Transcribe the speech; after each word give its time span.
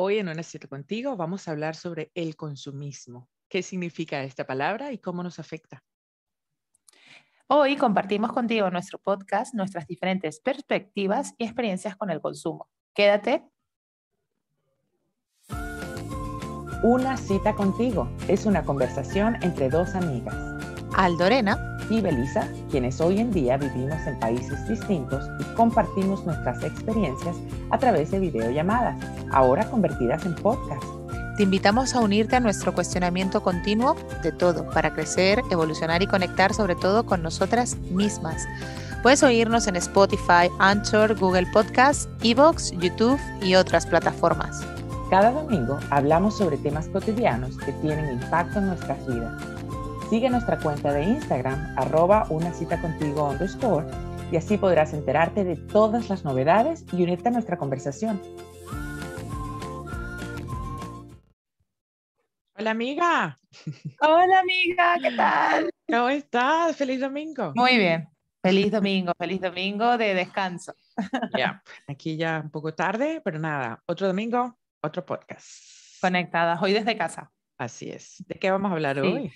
Hoy 0.00 0.18
en 0.18 0.28
Una 0.28 0.44
Cita 0.44 0.68
Contigo 0.68 1.16
vamos 1.16 1.48
a 1.48 1.50
hablar 1.50 1.74
sobre 1.74 2.12
el 2.14 2.36
consumismo. 2.36 3.28
¿Qué 3.48 3.64
significa 3.64 4.22
esta 4.22 4.46
palabra 4.46 4.92
y 4.92 4.98
cómo 4.98 5.24
nos 5.24 5.40
afecta? 5.40 5.82
Hoy 7.48 7.76
compartimos 7.76 8.30
contigo 8.30 8.70
nuestro 8.70 9.00
podcast, 9.00 9.54
nuestras 9.54 9.88
diferentes 9.88 10.38
perspectivas 10.38 11.34
y 11.36 11.46
experiencias 11.46 11.96
con 11.96 12.10
el 12.10 12.20
consumo. 12.20 12.68
Quédate. 12.94 13.42
Una 16.84 17.16
cita 17.16 17.56
contigo 17.56 18.08
es 18.28 18.46
una 18.46 18.62
conversación 18.62 19.34
entre 19.42 19.68
dos 19.68 19.96
amigas. 19.96 20.47
Aldorena 20.98 21.78
y 21.88 22.00
Belisa, 22.00 22.48
quienes 22.72 23.00
hoy 23.00 23.20
en 23.20 23.30
día 23.30 23.56
vivimos 23.56 24.04
en 24.04 24.18
países 24.18 24.68
distintos 24.68 25.24
y 25.38 25.44
compartimos 25.54 26.26
nuestras 26.26 26.64
experiencias 26.64 27.36
a 27.70 27.78
través 27.78 28.10
de 28.10 28.18
videollamadas, 28.18 28.98
ahora 29.30 29.70
convertidas 29.70 30.26
en 30.26 30.34
podcast. 30.34 30.82
Te 31.36 31.44
invitamos 31.44 31.94
a 31.94 32.00
unirte 32.00 32.34
a 32.34 32.40
nuestro 32.40 32.74
cuestionamiento 32.74 33.44
continuo 33.44 33.94
de 34.24 34.32
todo 34.32 34.68
para 34.70 34.92
crecer, 34.92 35.40
evolucionar 35.52 36.02
y 36.02 36.08
conectar 36.08 36.52
sobre 36.52 36.74
todo 36.74 37.06
con 37.06 37.22
nosotras 37.22 37.76
mismas. 37.92 38.48
Puedes 39.04 39.22
oírnos 39.22 39.68
en 39.68 39.76
Spotify, 39.76 40.50
Anchor, 40.58 41.16
Google 41.16 41.46
Podcasts, 41.52 42.08
Evox, 42.24 42.72
YouTube 42.72 43.20
y 43.40 43.54
otras 43.54 43.86
plataformas. 43.86 44.66
Cada 45.10 45.30
domingo 45.30 45.78
hablamos 45.90 46.36
sobre 46.36 46.56
temas 46.56 46.88
cotidianos 46.88 47.56
que 47.58 47.70
tienen 47.74 48.20
impacto 48.20 48.58
en 48.58 48.66
nuestras 48.66 49.06
vidas 49.06 49.57
Sigue 50.08 50.30
nuestra 50.30 50.58
cuenta 50.58 50.90
de 50.94 51.02
Instagram, 51.02 51.74
arroba 51.76 52.26
una 52.30 52.50
cita 52.54 52.80
contigo 52.80 53.28
underscore, 53.28 53.86
y 54.32 54.38
así 54.38 54.56
podrás 54.56 54.94
enterarte 54.94 55.44
de 55.44 55.56
todas 55.56 56.08
las 56.08 56.24
novedades 56.24 56.86
y 56.94 57.02
unirte 57.02 57.28
a 57.28 57.32
nuestra 57.32 57.58
conversación. 57.58 58.18
Hola 62.56 62.70
amiga. 62.70 63.38
Hola 64.00 64.40
amiga, 64.40 64.96
¿qué 65.02 65.10
tal? 65.14 65.70
¿Cómo 65.86 66.08
estás? 66.08 66.74
Feliz 66.74 67.00
domingo. 67.00 67.52
Muy 67.54 67.76
bien. 67.76 68.08
Feliz 68.42 68.72
domingo, 68.72 69.12
feliz 69.18 69.42
domingo 69.42 69.98
de 69.98 70.14
descanso. 70.14 70.72
Ya, 71.36 71.62
aquí 71.86 72.16
ya 72.16 72.40
un 72.42 72.50
poco 72.50 72.72
tarde, 72.72 73.20
pero 73.22 73.38
nada, 73.38 73.82
otro 73.84 74.06
domingo, 74.06 74.58
otro 74.80 75.04
podcast. 75.04 76.00
Conectadas, 76.00 76.62
hoy 76.62 76.72
desde 76.72 76.96
casa. 76.96 77.30
Así 77.58 77.90
es. 77.90 78.24
¿De 78.26 78.36
qué 78.36 78.50
vamos 78.50 78.70
a 78.70 78.74
hablar 78.74 79.00
hoy? 79.00 79.30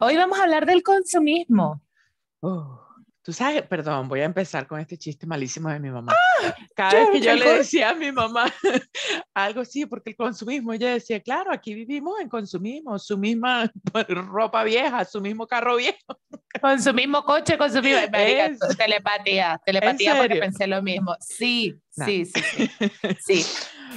Hoy 0.00 0.16
vamos 0.16 0.38
a 0.38 0.44
hablar 0.44 0.66
del 0.66 0.82
consumismo. 0.82 1.82
Oh, 2.40 2.80
tú 3.22 3.32
sabes, 3.32 3.62
perdón, 3.62 4.08
voy 4.08 4.20
a 4.20 4.24
empezar 4.24 4.66
con 4.66 4.80
este 4.80 4.96
chiste 4.96 5.26
malísimo 5.26 5.68
de 5.68 5.80
mi 5.80 5.90
mamá. 5.90 6.12
¡Ah! 6.12 6.54
Cada 6.74 6.92
vez 6.94 7.10
que 7.12 7.20
yo 7.20 7.34
le 7.34 7.58
decía 7.58 7.90
a 7.90 7.94
mi 7.94 8.12
mamá 8.12 8.52
algo 9.34 9.62
así, 9.62 9.86
porque 9.86 10.10
el 10.10 10.16
consumismo, 10.16 10.72
ella 10.72 10.92
decía, 10.92 11.20
claro, 11.20 11.52
aquí 11.52 11.74
vivimos 11.74 12.20
en 12.20 12.28
consumismo, 12.28 12.98
su 12.98 13.18
misma 13.18 13.70
ropa 14.08 14.64
vieja, 14.64 15.04
su 15.04 15.20
mismo 15.20 15.46
carro 15.46 15.76
viejo. 15.76 15.98
Con 16.62 16.80
su 16.82 16.92
mismo 16.94 17.22
coche, 17.24 17.56
con 17.56 17.70
su 17.70 17.80
mismo... 17.80 18.00
telepatía, 18.76 19.60
telepatía 19.64 20.16
porque 20.16 20.36
pensé 20.36 20.66
lo 20.66 20.82
mismo. 20.82 21.14
Sí, 21.20 21.78
sí, 22.04 22.24
sí, 22.24 22.40
sí. 22.42 22.70
sí. 23.20 23.44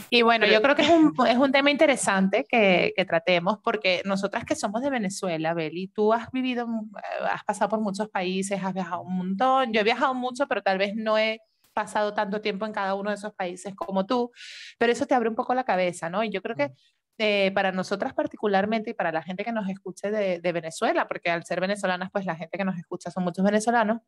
Y 0.10 0.22
bueno, 0.22 0.46
yo 0.46 0.62
creo 0.62 0.76
que 0.76 0.84
es 0.84 0.90
un, 0.90 1.14
es 1.28 1.38
un 1.38 1.52
tema 1.52 1.72
interesante 1.72 2.46
que, 2.48 2.94
que, 2.96 3.06
tratemos 3.06 3.60
porque 3.64 4.02
nosotras 4.06 4.46
que 4.46 4.56
somos 4.56 4.82
de 4.82 4.90
Venezuela, 4.90 5.54
Beli, 5.54 5.88
tú 5.88 6.14
has 6.14 6.32
vivido, 6.32 6.66
eh, 6.66 7.26
has 7.30 7.44
pasado 7.44 7.70
por 7.70 7.82
muchos 7.82 8.10
países, 8.10 8.64
has 8.64 8.74
viajado 8.74 9.02
un 9.02 9.18
montón. 9.18 9.74
Yo 9.74 9.82
he 9.82 9.84
viajado 9.84 10.14
mucho, 10.14 10.48
pero 10.48 10.62
tal 10.62 10.78
vez 10.78 10.94
no 10.96 11.18
he 11.18 11.40
pasado 11.74 12.14
tanto 12.14 12.42
tiempo 12.42 12.66
en 12.66 12.74
cada 12.74 12.96
uno 12.96 13.10
de 13.10 13.16
esos 13.16 13.34
países 13.34 13.74
como 13.76 14.06
tú, 14.06 14.32
pero 14.78 14.92
eso 14.92 15.06
te 15.06 15.16
abre 15.16 15.30
un 15.30 15.36
poco 15.36 15.54
la 15.54 15.64
cabeza, 15.64 16.10
¿no? 16.10 16.24
Y 16.24 16.30
yo 16.30 16.42
creo 16.42 16.56
que 16.56 16.68
mm. 16.68 16.74
eh, 17.20 17.52
para 17.54 17.72
nosotras 17.72 18.14
particularmente 18.14 18.92
y 18.92 18.94
para 18.94 19.12
la 19.12 19.24
gente 19.24 19.44
que 19.44 19.52
nos 19.52 19.70
escuche 19.70 20.12
de, 20.12 20.40
de 20.40 20.52
Venezuela, 20.52 21.08
porque 21.08 21.30
al 21.30 21.46
ser 21.46 21.62
venezolanas, 21.62 22.10
pues 22.12 22.26
la 22.26 22.36
gente 22.36 22.58
que 22.58 22.66
nos 22.66 22.78
escucha 22.78 23.12
son 23.12 23.24
muchos 23.24 23.46
venezolanos, 23.46 24.02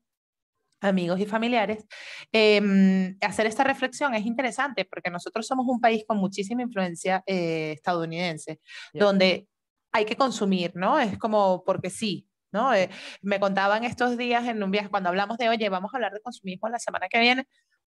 amigos 0.84 1.20
y 1.20 1.26
familiares, 1.26 1.86
em, 2.32 3.18
hacer 3.22 3.46
esta 3.48 3.64
reflexión 3.64 4.14
es 4.14 4.26
interesante 4.26 4.86
porque 4.86 5.10
nosotros 5.10 5.48
somos 5.48 5.66
un 5.68 5.80
país 5.80 6.04
con 6.08 6.18
muchísima 6.18 6.62
influencia 6.62 7.24
eh, 7.26 7.74
estadounidense, 7.74 8.60
donde 8.94 9.48
hay 9.92 10.06
que 10.06 10.16
consumir, 10.16 10.72
¿no? 10.76 11.00
Es 11.00 11.18
como 11.18 11.64
porque 11.64 11.90
sí, 11.90 12.28
¿no? 12.52 12.74
Eh, 12.74 12.90
me 13.22 13.40
contaban 13.40 13.84
estos 13.84 14.18
días 14.18 14.48
en 14.48 14.62
un 14.64 14.72
viaje, 14.72 14.90
cuando 14.90 15.10
hablamos 15.10 15.38
de, 15.38 15.50
oye, 15.50 15.70
vamos 15.70 15.94
a 15.94 15.98
hablar 15.98 16.14
de 16.14 16.22
consumismo 16.22 16.70
la 16.70 16.80
semana 16.80 17.08
que 17.10 17.20
viene, 17.20 17.48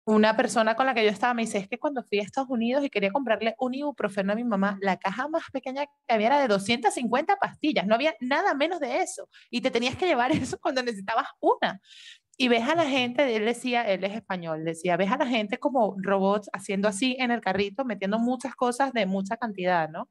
una 0.05 0.35
persona 0.35 0.75
con 0.75 0.87
la 0.87 0.95
que 0.95 1.03
yo 1.03 1.11
estaba 1.11 1.35
me 1.35 1.43
dice, 1.43 1.59
es 1.59 1.67
que 1.67 1.77
cuando 1.77 2.03
fui 2.03 2.19
a 2.19 2.23
Estados 2.23 2.49
Unidos 2.49 2.83
y 2.83 2.89
quería 2.89 3.11
comprarle 3.11 3.53
un 3.59 3.75
ibuprofeno 3.75 4.33
a 4.33 4.35
mi 4.35 4.43
mamá, 4.43 4.77
la 4.81 4.97
caja 4.97 5.27
más 5.27 5.43
pequeña 5.53 5.85
que 5.85 6.13
había 6.13 6.27
era 6.27 6.41
de 6.41 6.47
250 6.47 7.35
pastillas, 7.35 7.85
no 7.85 7.93
había 7.93 8.15
nada 8.19 8.55
menos 8.55 8.79
de 8.79 9.01
eso. 9.01 9.29
Y 9.51 9.61
te 9.61 9.69
tenías 9.69 9.95
que 9.95 10.07
llevar 10.07 10.31
eso 10.31 10.57
cuando 10.59 10.81
necesitabas 10.81 11.27
una. 11.39 11.79
Y 12.41 12.47
ves 12.47 12.69
a 12.69 12.73
la 12.73 12.85
gente, 12.85 13.35
él 13.35 13.43
decía, 13.43 13.81
él 13.81 14.01
es 14.05 14.13
español, 14.13 14.63
decía, 14.63 14.95
ves 14.95 15.11
a 15.11 15.17
la 15.17 15.25
gente 15.25 15.57
como 15.57 15.97
robots 16.01 16.49
haciendo 16.53 16.87
así 16.87 17.17
en 17.19 17.31
el 17.31 17.41
carrito, 17.41 17.83
metiendo 17.83 18.17
muchas 18.17 18.55
cosas 18.55 18.93
de 18.93 19.05
mucha 19.05 19.35
cantidad, 19.35 19.89
¿no? 19.89 20.09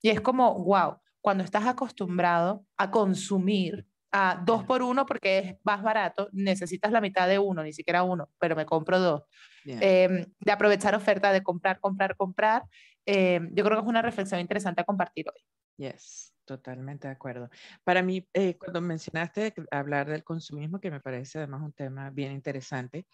Y 0.00 0.08
es 0.08 0.22
como, 0.22 0.64
wow, 0.64 0.96
cuando 1.20 1.44
estás 1.44 1.66
acostumbrado 1.66 2.64
a 2.78 2.90
consumir 2.90 3.86
a 4.10 4.42
dos 4.46 4.64
por 4.64 4.80
uno 4.80 5.04
porque 5.04 5.38
es 5.38 5.56
más 5.64 5.82
barato, 5.82 6.30
necesitas 6.32 6.90
la 6.90 7.02
mitad 7.02 7.28
de 7.28 7.38
uno, 7.38 7.62
ni 7.62 7.74
siquiera 7.74 8.04
uno, 8.04 8.30
pero 8.38 8.56
me 8.56 8.64
compro 8.64 8.98
dos. 8.98 9.22
Em, 9.66 10.24
de 10.40 10.52
aprovechar 10.52 10.94
oferta, 10.94 11.30
de 11.30 11.42
comprar, 11.42 11.78
comprar, 11.78 12.16
comprar. 12.16 12.62
Em, 13.04 13.50
yo 13.54 13.62
creo 13.64 13.76
que 13.76 13.82
es 13.82 13.88
una 13.88 14.00
reflexión 14.00 14.40
interesante 14.40 14.80
a 14.80 14.84
compartir 14.84 15.26
hoy. 15.28 15.42
Yes. 15.76 16.32
Totalmente 16.46 17.08
de 17.08 17.12
acuerdo. 17.12 17.50
Para 17.82 18.02
mí, 18.02 18.26
eh, 18.32 18.56
cuando 18.56 18.80
mencionaste 18.80 19.52
hablar 19.72 20.08
del 20.08 20.22
consumismo, 20.22 20.80
que 20.80 20.92
me 20.92 21.00
parece 21.00 21.38
además 21.38 21.60
un 21.62 21.72
tema 21.72 22.08
bien 22.10 22.30
interesante, 22.30 23.04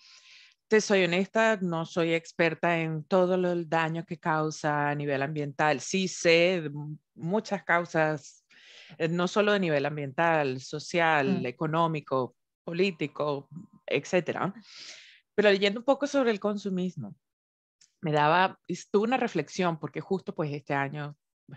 te 0.68 0.82
soy 0.82 1.04
honesta, 1.04 1.58
no 1.62 1.86
soy 1.86 2.12
experta 2.12 2.78
en 2.78 3.04
todo 3.04 3.34
el 3.34 3.68
daño 3.70 4.04
que 4.04 4.18
causa 4.18 4.90
a 4.90 4.94
nivel 4.94 5.22
ambiental. 5.22 5.80
Sí 5.80 6.08
sé 6.08 6.70
muchas 7.14 7.64
causas, 7.64 8.44
eh, 8.98 9.08
no 9.08 9.26
solo 9.28 9.52
de 9.52 9.60
nivel 9.60 9.86
ambiental, 9.86 10.60
social, 10.60 11.40
mm. 11.40 11.46
económico, 11.46 12.36
político, 12.64 13.48
etcétera. 13.86 14.52
Pero 15.34 15.50
leyendo 15.50 15.80
un 15.80 15.86
poco 15.86 16.06
sobre 16.06 16.30
el 16.30 16.40
consumismo, 16.40 17.16
me 18.02 18.12
daba, 18.12 18.58
tuve 18.90 19.04
una 19.04 19.16
reflexión, 19.16 19.80
porque 19.80 20.02
justo 20.02 20.34
pues 20.34 20.52
este 20.52 20.74
año 20.74 21.16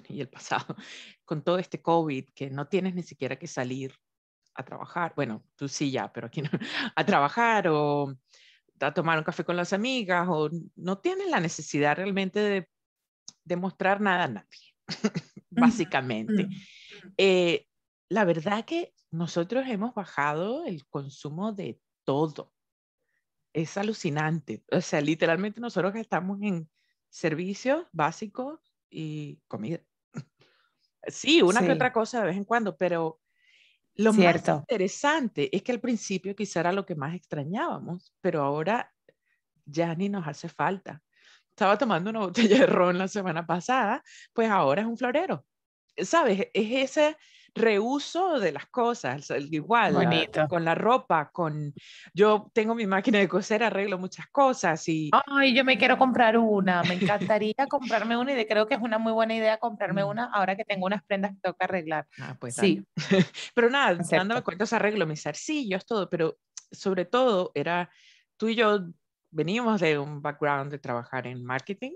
y 0.10 0.22
el 0.22 0.30
pasado, 0.30 0.76
con 1.26 1.44
todo 1.44 1.58
este 1.58 1.82
COVID, 1.82 2.30
que 2.34 2.50
no 2.50 2.68
tienes 2.68 2.96
ni 2.96 3.04
siquiera 3.04 3.38
que 3.38 3.48
salir 3.48 3.94
a 4.56 4.64
trabajar, 4.64 5.14
bueno, 5.16 5.46
tú 5.56 5.68
sí 5.68 5.92
ya, 5.92 6.12
pero 6.12 6.28
aquí 6.28 6.42
no, 6.42 6.50
a 6.96 7.06
trabajar 7.06 7.68
o 7.68 8.16
a 8.80 8.94
tomar 8.94 9.18
un 9.18 9.24
café 9.24 9.44
con 9.44 9.56
las 9.56 9.74
amigas, 9.74 10.28
o 10.30 10.50
no 10.76 10.98
tienes 11.00 11.30
la 11.30 11.40
necesidad 11.40 11.98
realmente 11.98 12.40
de 12.40 12.70
demostrar 13.44 14.02
nada 14.02 14.26
a 14.26 14.28
nadie, 14.28 14.76
básicamente. 15.50 16.48
Eh, 17.18 17.68
la 18.10 18.26
verdad 18.26 18.66
que 18.66 18.94
nosotros 19.12 19.66
hemos 19.68 19.94
bajado 19.94 20.66
el 20.66 20.86
consumo 20.88 21.54
de 21.54 21.80
todo. 22.04 22.52
Es 23.54 23.78
alucinante. 23.78 24.64
O 24.72 24.82
sea, 24.82 25.00
literalmente 25.00 25.62
nosotros 25.62 25.96
estamos 25.96 26.42
en 26.42 26.70
servicios 27.10 27.86
básicos 27.94 28.60
y 28.96 29.42
comida. 29.48 29.80
Sí, 31.08 31.44
una 31.44 31.60
que 31.60 31.72
otra 31.72 31.94
cosa 31.94 32.22
de 32.22 32.26
vez 32.26 32.36
en 32.36 32.46
cuando, 32.46 32.76
pero 32.76 33.22
lo 33.94 34.12
más 34.12 34.48
interesante 34.48 35.56
es 35.56 35.62
que 35.62 35.72
al 35.72 35.80
principio 35.80 36.36
quizá 36.36 36.62
era 36.62 36.72
lo 36.72 36.84
que 36.84 36.96
más 36.96 37.14
extrañábamos, 37.14 38.12
pero 38.22 38.42
ahora 38.42 38.92
ya 39.66 39.94
ni 39.94 40.10
nos 40.10 40.28
hace 40.28 40.50
falta. 40.50 41.04
Estaba 41.52 41.78
tomando 41.78 42.10
una 42.10 42.20
botella 42.26 42.58
de 42.58 42.66
ron 42.66 42.98
la 42.98 43.08
semana 43.08 43.46
pasada, 43.46 44.04
pues 44.34 44.50
ahora 44.50 44.82
es 44.82 44.88
un 44.88 44.98
florero. 44.98 45.46
¿Sabes? 45.96 46.48
Es 46.54 46.92
ese 46.92 47.18
reuso 47.56 48.40
de 48.40 48.52
las 48.52 48.66
cosas, 48.68 49.32
igual 49.50 49.96
con 50.50 50.66
la 50.66 50.76
ropa, 50.76 51.30
con 51.32 51.74
yo 52.14 52.52
tengo 52.54 52.76
mi 52.76 52.86
máquina 52.86 53.20
de 53.20 53.30
coser, 53.30 53.64
arreglo 53.64 53.98
muchas 53.98 54.28
cosas 54.28 54.88
y 54.90 55.10
ay, 55.28 55.56
yo 55.56 55.64
me 55.64 55.78
quiero 55.78 55.98
comprar 55.98 56.38
una, 56.38 56.84
me 56.84 56.96
encantaría 56.96 57.56
comprarme 57.70 58.18
una 58.18 58.40
y 58.40 58.46
creo 58.46 58.68
que 58.68 58.76
es 58.76 58.82
una 58.82 58.98
muy 58.98 59.14
buena 59.14 59.36
idea 59.36 59.58
comprarme 59.58 60.04
mm. 60.04 60.08
una 60.08 60.26
ahora 60.26 60.58
que 60.58 60.66
tengo 60.66 60.86
unas 60.86 61.04
prendas 61.04 61.32
que 61.42 61.54
que 61.54 61.64
arreglar. 61.64 62.06
Ah, 62.20 62.36
pues 62.38 62.56
sí. 62.56 62.86
pero 63.56 63.70
nada, 63.70 63.98
dándome 64.12 64.42
cuenta, 64.42 64.66
arreglo 64.76 65.08
mis 65.08 65.26
arcillos, 65.26 65.86
todo, 65.86 66.10
pero 66.10 66.38
sobre 66.72 67.06
todo 67.06 67.52
era 67.56 67.90
tú 68.36 68.50
y 68.50 68.56
yo 68.56 68.80
venimos 69.32 69.80
de 69.80 69.98
un 69.98 70.22
background 70.22 70.72
de 70.72 70.80
trabajar 70.80 71.28
en 71.28 71.44
marketing 71.44 71.94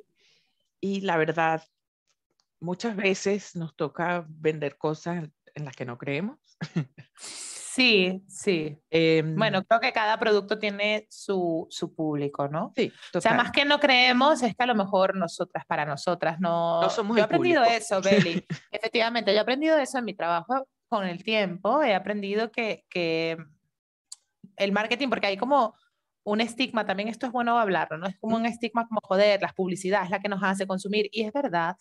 y 0.80 1.02
la 1.02 1.18
verdad 1.18 1.64
muchas 2.60 2.96
veces 2.96 3.56
nos 3.56 3.76
toca 3.76 4.26
vender 4.28 4.78
cosas 4.78 5.30
en 5.56 5.66
las 5.66 5.76
que 5.76 5.86
no 5.86 5.98
creemos. 5.98 6.38
Sí, 7.80 8.24
sí. 8.28 8.78
Em, 8.90 9.36
bueno, 9.38 9.64
creo 9.64 9.80
que 9.80 9.94
cada 9.94 10.20
producto 10.20 10.60
tiene 10.60 11.08
su, 11.10 11.66
su 11.70 11.96
público, 11.96 12.50
¿no? 12.50 12.74
Sí. 12.76 12.92
O 13.14 13.22
sea, 13.22 13.36
más 13.36 13.52
que 13.52 13.64
no 13.64 13.80
creemos, 13.80 14.42
es 14.42 14.56
que 14.56 14.64
a 14.64 14.68
lo 14.68 14.76
mejor 14.76 15.16
nosotras, 15.16 15.66
para 15.66 15.86
nosotras, 15.86 16.40
no. 16.42 16.82
no 16.82 16.90
somos 16.90 17.16
yo 17.16 17.22
he 17.22 17.26
aprendido 17.26 17.64
eso, 17.64 18.02
Beli. 18.04 18.44
Efectivamente, 18.72 19.32
yo 19.32 19.38
he 19.38 19.42
aprendido 19.42 19.78
eso 19.78 19.98
en 19.98 20.06
mi 20.06 20.14
trabajo 20.14 20.68
con 20.90 21.06
el 21.06 21.24
tiempo. 21.24 21.82
He 21.82 21.94
aprendido 21.94 22.52
que, 22.52 22.84
que 22.90 23.38
el 24.58 24.72
marketing, 24.72 25.08
porque 25.10 25.28
hay 25.28 25.38
como 25.38 25.76
un 26.24 26.42
estigma, 26.42 26.86
también 26.86 27.08
esto 27.08 27.28
es 27.28 27.32
bueno 27.32 27.58
hablarlo, 27.58 27.98
¿no? 27.98 28.08
Es 28.08 28.18
como 28.20 28.36
un 28.36 28.46
estigma 28.46 28.88
como, 28.88 29.00
joder, 29.02 29.42
la 29.42 29.54
publicidad 29.54 30.04
es 30.04 30.10
la 30.10 30.20
que 30.20 30.28
nos 30.28 30.44
hace 30.44 30.68
consumir, 30.68 31.08
y 31.12 31.24
es 31.24 31.32
verdad. 31.32 31.78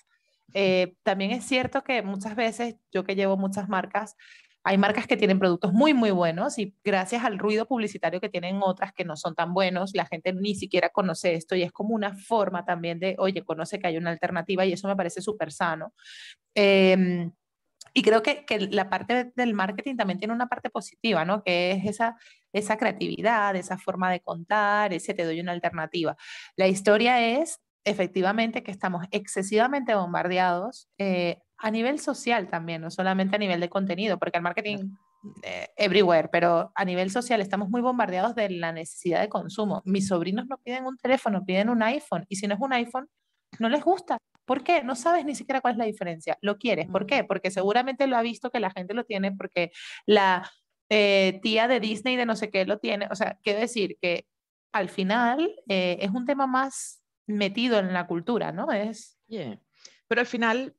Eh, 0.54 0.94
también 1.02 1.30
es 1.32 1.44
cierto 1.44 1.82
que 1.84 2.02
muchas 2.02 2.34
veces, 2.34 2.76
yo 2.92 3.04
que 3.04 3.14
llevo 3.14 3.36
muchas 3.36 3.68
marcas, 3.68 4.16
hay 4.64 4.76
marcas 4.76 5.06
que 5.06 5.16
tienen 5.16 5.38
productos 5.38 5.72
muy, 5.72 5.94
muy 5.94 6.10
buenos 6.10 6.58
y 6.58 6.74
gracias 6.84 7.24
al 7.24 7.38
ruido 7.38 7.66
publicitario 7.66 8.20
que 8.20 8.28
tienen 8.28 8.60
otras 8.62 8.92
que 8.92 9.04
no 9.04 9.16
son 9.16 9.34
tan 9.34 9.54
buenos, 9.54 9.92
la 9.94 10.04
gente 10.04 10.32
ni 10.32 10.54
siquiera 10.54 10.90
conoce 10.90 11.34
esto 11.34 11.54
y 11.56 11.62
es 11.62 11.72
como 11.72 11.94
una 11.94 12.14
forma 12.14 12.64
también 12.64 12.98
de, 12.98 13.16
oye, 13.18 13.44
conoce 13.44 13.78
que 13.78 13.86
hay 13.86 13.96
una 13.96 14.10
alternativa 14.10 14.66
y 14.66 14.72
eso 14.72 14.88
me 14.88 14.96
parece 14.96 15.22
súper 15.22 15.52
sano. 15.52 15.94
Em, 16.54 17.32
y 17.94 18.02
creo 18.02 18.22
que, 18.22 18.44
que, 18.44 18.60
la 18.60 18.90
parte 18.90 19.32
del 19.34 19.54
marketing 19.54 19.96
también 19.96 20.18
tiene 20.18 20.34
una 20.34 20.48
parte 20.48 20.70
positiva, 20.70 21.24
¿no? 21.24 21.42
Que 21.42 21.72
es 21.72 21.86
esa, 21.86 22.16
esa 22.52 22.76
creatividad, 22.76 23.56
esa 23.56 23.78
forma 23.78 24.10
de 24.10 24.20
contar, 24.20 24.92
ese 24.92 25.14
te 25.14 25.24
doy 25.24 25.40
una 25.40 25.52
alternativa. 25.52 26.16
La 26.56 26.68
historia 26.68 27.20
es 27.22 27.60
efectivamente 27.84 28.62
que 28.62 28.70
estamos 28.70 29.06
excesivamente 29.10 29.94
bombardeados 29.94 30.88
eh, 30.98 31.38
a 31.58 31.70
nivel 31.70 31.98
social 31.98 32.48
también, 32.48 32.82
no 32.82 32.90
solamente 32.90 33.36
a 33.36 33.38
nivel 33.38 33.60
de 33.60 33.68
contenido, 33.68 34.18
porque 34.18 34.38
el 34.38 34.42
marketing 34.42 34.94
eh, 35.42 35.68
everywhere, 35.76 36.28
pero 36.30 36.70
a 36.74 36.84
nivel 36.84 37.10
social 37.10 37.40
estamos 37.40 37.68
muy 37.68 37.80
bombardeados 37.80 38.34
de 38.34 38.50
la 38.50 38.72
necesidad 38.72 39.20
de 39.20 39.28
consumo. 39.28 39.82
Mis 39.84 40.08
sobrinos 40.08 40.46
no 40.46 40.58
piden 40.58 40.86
un 40.86 40.96
teléfono, 40.96 41.44
piden 41.44 41.68
un 41.68 41.82
iPhone, 41.82 42.24
y 42.28 42.36
si 42.36 42.46
no 42.46 42.54
es 42.54 42.60
un 42.60 42.72
iPhone, 42.72 43.08
no 43.58 43.68
les 43.68 43.82
gusta. 43.82 44.18
¿Por 44.44 44.62
qué? 44.62 44.82
No 44.82 44.94
sabes 44.94 45.24
ni 45.24 45.34
siquiera 45.34 45.60
cuál 45.60 45.72
es 45.72 45.78
la 45.78 45.84
diferencia. 45.84 46.38
Lo 46.40 46.58
quieres. 46.58 46.86
¿Por 46.88 47.06
qué? 47.06 47.24
Porque 47.24 47.50
seguramente 47.50 48.06
lo 48.06 48.16
ha 48.16 48.22
visto 48.22 48.50
que 48.50 48.60
la 48.60 48.70
gente 48.70 48.94
lo 48.94 49.04
tiene, 49.04 49.32
porque 49.32 49.72
la 50.06 50.50
eh, 50.90 51.40
tía 51.42 51.68
de 51.68 51.80
Disney 51.80 52.16
de 52.16 52.24
no 52.24 52.36
sé 52.36 52.50
qué 52.50 52.64
lo 52.64 52.78
tiene. 52.78 53.08
O 53.10 53.14
sea, 53.14 53.38
quiero 53.42 53.60
decir 53.60 53.96
que 54.00 54.26
al 54.72 54.88
final 54.88 55.54
eh, 55.68 55.98
es 56.00 56.10
un 56.10 56.24
tema 56.24 56.46
más 56.46 57.02
metido 57.28 57.78
en 57.78 57.92
la 57.92 58.06
cultura, 58.06 58.52
¿no? 58.52 58.70
Es... 58.72 59.18
Pero 60.08 60.20
al 60.20 60.26
final, 60.26 60.76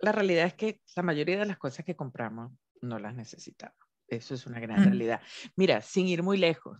la 0.00 0.12
realidad 0.12 0.46
es 0.46 0.54
que 0.54 0.82
la 0.96 1.02
mayoría 1.02 1.38
de 1.38 1.46
las 1.46 1.58
cosas 1.58 1.84
que 1.84 1.96
compramos 1.96 2.52
no 2.82 2.98
las 2.98 3.14
necesitamos. 3.14 3.78
Eso 4.08 4.34
es 4.34 4.46
una 4.46 4.58
gran 4.58 4.84
realidad. 4.84 5.20
Mira, 5.54 5.80
sin 5.80 6.08
ir 6.08 6.22
muy 6.22 6.36
lejos, 6.36 6.78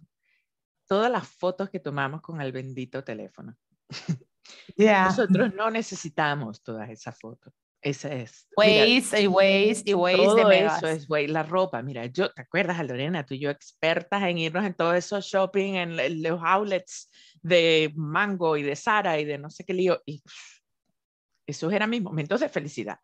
todas 0.87 1.10
las 1.10 1.28
fotos 1.28 1.70
que 1.70 1.78
tomamos 1.78 2.20
con 2.20 2.40
el 2.40 2.50
bendito 2.50 3.04
teléfono. 3.04 3.56
Nosotros 4.76 5.54
no 5.54 5.70
necesitamos 5.70 6.62
todas 6.62 6.90
esas 6.90 7.16
fotos. 7.19 7.54
Esa 7.82 8.12
es. 8.12 8.47
Waze 8.56 9.23
y 9.23 9.27
Waze 9.27 9.82
y 9.87 9.93
todo 9.93 10.49
de 10.49 10.67
eso 10.67 10.87
es 10.87 11.09
Waze. 11.09 11.29
La 11.29 11.43
ropa, 11.43 11.82
mira, 11.82 12.05
yo, 12.06 12.31
¿te 12.31 12.43
acuerdas, 12.43 12.85
Lorena? 12.87 13.25
Tú 13.25 13.35
y 13.35 13.41
yo 13.41 13.50
expertas 13.50 14.23
en 14.23 14.37
irnos 14.37 14.67
en 14.67 14.75
todo 14.75 14.94
eso 14.94 15.21
shopping, 15.21 15.75
en, 15.75 16.23
los 16.23 16.41
outlets 16.44 17.11
de 17.43 17.91
Mango 17.97 18.56
y 18.59 18.62
de 18.62 18.77
Sara 18.77 19.19
y 19.19 19.25
de 19.25 19.38
no 19.38 19.49
sé 19.49 19.65
qué 19.65 19.73
lío. 19.73 20.03
Y 20.05 20.23
esos 21.47 21.73
eran 21.73 21.88
mis 21.88 22.03
momentos 22.03 22.41
de 22.41 22.50
felicidad. 22.50 22.99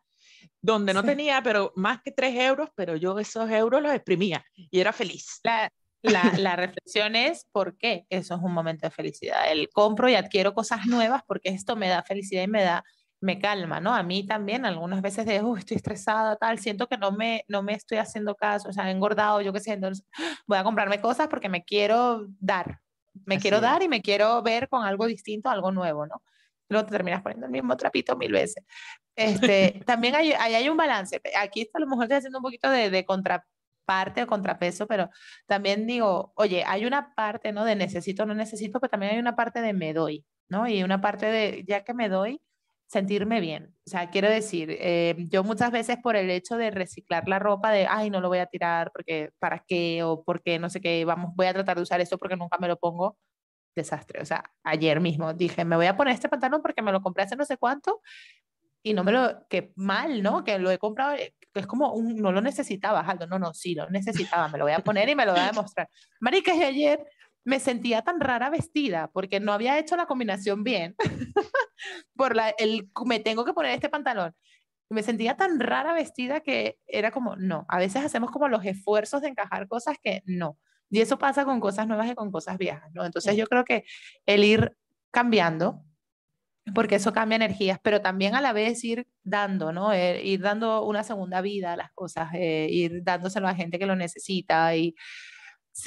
Donde 0.61 0.93
no 0.93 1.03
tenía, 1.03 1.41
pero 1.41 1.73
más 1.75 2.01
que 2.03 2.11
tres 2.11 2.35
euros, 2.35 2.69
pero 2.75 2.95
yo 2.95 3.17
esos 3.17 3.49
euros 3.49 3.81
los 3.81 3.93
exprimía 3.93 4.45
y 4.55 4.79
era 4.79 4.93
feliz. 4.93 5.39
La, 5.43 5.71
la, 6.03 6.33
la, 6.37 6.55
reflexión 6.55 7.15
es 7.15 7.45
por 7.51 7.77
qué 7.77 8.05
eso 8.09 8.35
es 8.35 8.41
un 8.41 8.53
momento 8.53 8.85
de 8.85 8.91
felicidad. 8.91 9.51
El 9.51 9.69
compro 9.69 10.07
y 10.07 10.15
adquiero 10.15 10.53
cosas 10.53 10.85
nuevas 10.85 11.23
porque 11.27 11.49
esto 11.49 11.75
me 11.75 11.87
da 11.87 12.03
felicidad 12.03 12.43
y 12.43 12.47
me 12.47 12.63
da 12.63 12.83
me 13.19 13.39
calma, 13.39 13.79
¿no? 13.79 13.93
A 13.93 14.03
mí 14.03 14.25
también 14.25 14.65
algunas 14.65 15.01
veces 15.01 15.25
de, 15.25 15.41
Uy, 15.41 15.59
estoy 15.59 15.77
estresada, 15.77 16.35
tal, 16.35 16.59
siento 16.59 16.87
que 16.87 16.97
no 16.97 17.11
me, 17.11 17.43
no 17.47 17.63
me 17.63 17.73
estoy 17.73 17.97
haciendo 17.97 18.35
caso, 18.35 18.69
o 18.69 18.73
sea, 18.73 18.87
he 18.87 18.91
engordado, 18.91 19.41
yo 19.41 19.53
qué 19.53 19.59
sé, 19.59 19.73
entonces 19.73 20.05
voy 20.47 20.57
a 20.57 20.63
comprarme 20.63 21.01
cosas 21.01 21.27
porque 21.27 21.49
me 21.49 21.63
quiero 21.63 22.27
dar, 22.39 22.79
me 23.25 23.39
quiero 23.39 23.59
dar 23.61 23.81
y 23.83 23.87
me 23.87 24.01
quiero 24.01 24.41
ver 24.43 24.69
con 24.69 24.83
algo 24.83 25.07
distinto, 25.07 25.49
algo 25.49 25.71
nuevo, 25.71 26.05
¿no? 26.05 26.21
Luego 26.69 26.85
te 26.85 26.91
terminas 26.91 27.21
poniendo 27.21 27.45
el 27.45 27.51
mismo 27.51 27.77
trapito 27.77 28.17
mil 28.17 28.31
veces. 28.31 28.63
Este, 29.15 29.81
también 29.85 30.15
hay, 30.15 30.33
hay, 30.33 30.69
un 30.69 30.77
balance. 30.77 31.21
Aquí 31.39 31.61
está, 31.61 31.79
a 31.79 31.81
lo 31.81 31.87
mejor 31.87 32.03
estoy 32.03 32.17
haciendo 32.17 32.39
un 32.39 32.43
poquito 32.43 32.69
de, 32.69 32.89
de 32.89 33.05
contra, 33.05 33.45
parte 33.87 34.23
o 34.23 34.27
contrapeso, 34.27 34.85
pero 34.85 35.09
también 35.47 35.87
digo, 35.87 36.33
oye, 36.35 36.63
hay 36.67 36.85
una 36.85 37.15
parte, 37.15 37.53
¿no? 37.53 37.63
De 37.63 37.75
necesito, 37.75 38.25
no 38.25 38.35
necesito, 38.35 38.79
pero 38.81 38.91
también 38.91 39.13
hay 39.13 39.19
una 39.19 39.35
parte 39.35 39.61
de 39.61 39.73
me 39.73 39.93
doy, 39.93 40.25
¿no? 40.49 40.67
Y 40.67 40.83
una 40.83 40.99
parte 40.99 41.25
de, 41.27 41.63
ya 41.65 41.85
que 41.85 41.93
me 41.93 42.09
doy, 42.09 42.41
sentirme 42.87 43.41
bien. 43.41 43.75
O 43.85 43.89
sea, 43.89 44.09
quiero 44.09 44.29
decir, 44.29 44.69
eh, 44.79 45.15
yo 45.29 45.43
muchas 45.43 45.71
veces 45.71 45.97
por 46.01 46.15
el 46.15 46.29
hecho 46.29 46.57
de 46.57 46.71
reciclar 46.71 47.27
la 47.27 47.39
ropa, 47.39 47.71
de, 47.71 47.85
ay, 47.87 48.09
no 48.09 48.21
lo 48.21 48.29
voy 48.29 48.39
a 48.39 48.45
tirar 48.47 48.91
porque, 48.91 49.31
¿para 49.39 49.63
qué? 49.67 50.03
O 50.03 50.23
porque 50.23 50.57
no 50.59 50.69
sé 50.69 50.81
qué, 50.81 51.03
vamos, 51.05 51.31
voy 51.35 51.47
a 51.47 51.53
tratar 51.53 51.77
de 51.77 51.83
usar 51.83 52.01
esto 52.01 52.17
porque 52.17 52.37
nunca 52.37 52.57
me 52.57 52.67
lo 52.67 52.77
pongo. 52.77 53.17
Desastre. 53.75 54.21
O 54.21 54.25
sea, 54.25 54.43
ayer 54.63 54.99
mismo 54.99 55.33
dije, 55.33 55.63
me 55.63 55.75
voy 55.75 55.85
a 55.85 55.95
poner 55.95 56.15
este 56.15 56.29
pantalón 56.29 56.61
porque 56.63 56.81
me 56.81 56.91
lo 56.91 57.01
compré 57.01 57.23
hace 57.25 57.35
no 57.35 57.45
sé 57.45 57.57
cuánto 57.57 58.01
y 58.81 58.93
no 58.93 59.03
me 59.03 59.11
lo, 59.11 59.45
que 59.49 59.73
mal, 59.75 60.23
¿no? 60.23 60.43
Que 60.43 60.57
lo 60.59 60.71
he 60.71 60.77
comprado, 60.77 61.13
eh, 61.15 61.35
que 61.53 61.59
es 61.59 61.67
como 61.67 61.93
un, 61.93 62.15
no 62.15 62.31
lo 62.31 62.41
necesitaba, 62.41 63.01
Aldo, 63.01 63.27
no, 63.27 63.37
no, 63.37 63.53
sí, 63.53 63.75
lo 63.75 63.89
necesitaba, 63.89 64.47
me 64.47 64.57
lo 64.57 64.65
voy 64.65 64.73
a 64.73 64.79
poner 64.79 65.09
y 65.09 65.15
me 65.15 65.25
lo 65.25 65.33
voy 65.33 65.41
a 65.41 65.47
demostrar. 65.47 65.89
Marica, 66.19 66.55
y 66.55 66.63
ayer 66.63 67.05
me 67.47 67.61
sentía 67.61 68.01
tan 68.01 68.19
rara 68.19 68.49
vestida 68.49 69.09
porque 69.13 69.39
no 69.39 69.53
había 69.53 69.79
hecho 69.79 69.95
la 69.95 70.05
combinación 70.05 70.65
bien. 70.65 70.95
Por 72.13 72.35
la, 72.35 72.49
el, 72.49 72.89
me 73.05 73.21
tengo 73.21 73.45
que 73.45 73.53
poner 73.53 73.71
este 73.71 73.87
pantalón. 73.87 74.35
Me 74.89 75.01
sentía 75.01 75.37
tan 75.37 75.61
rara 75.61 75.93
vestida 75.93 76.41
que 76.41 76.77
era 76.87 77.09
como, 77.09 77.37
no, 77.37 77.65
a 77.69 77.77
veces 77.77 78.03
hacemos 78.03 78.31
como 78.31 78.49
los 78.49 78.65
esfuerzos 78.65 79.21
de 79.21 79.29
encajar 79.29 79.69
cosas 79.69 79.95
que 80.03 80.23
no. 80.25 80.59
Y 80.89 80.99
eso 80.99 81.17
pasa 81.17 81.45
con 81.45 81.61
cosas 81.61 81.87
nuevas 81.87 82.11
y 82.11 82.15
con 82.15 82.33
cosas 82.33 82.57
viejas, 82.57 82.91
¿no? 82.93 83.05
Entonces 83.05 83.37
yo 83.37 83.47
creo 83.47 83.63
que 83.63 83.85
el 84.25 84.43
ir 84.43 84.75
cambiando 85.11 85.85
porque 86.75 86.95
eso 86.95 87.13
cambia 87.13 87.37
energías, 87.37 87.79
pero 87.81 88.01
también 88.01 88.35
a 88.35 88.41
la 88.41 88.51
vez 88.51 88.83
ir 88.83 89.07
dando, 89.23 89.71
¿no? 89.71 89.93
Eh, 89.93 90.21
ir 90.21 90.41
dando 90.41 90.83
una 90.83 91.05
segunda 91.05 91.39
vida 91.39 91.71
a 91.73 91.77
las 91.77 91.93
cosas, 91.93 92.29
eh, 92.33 92.67
ir 92.69 93.03
dándoselo 93.03 93.47
a 93.47 93.55
gente 93.55 93.79
que 93.79 93.85
lo 93.85 93.95
necesita 93.95 94.75
y 94.75 94.95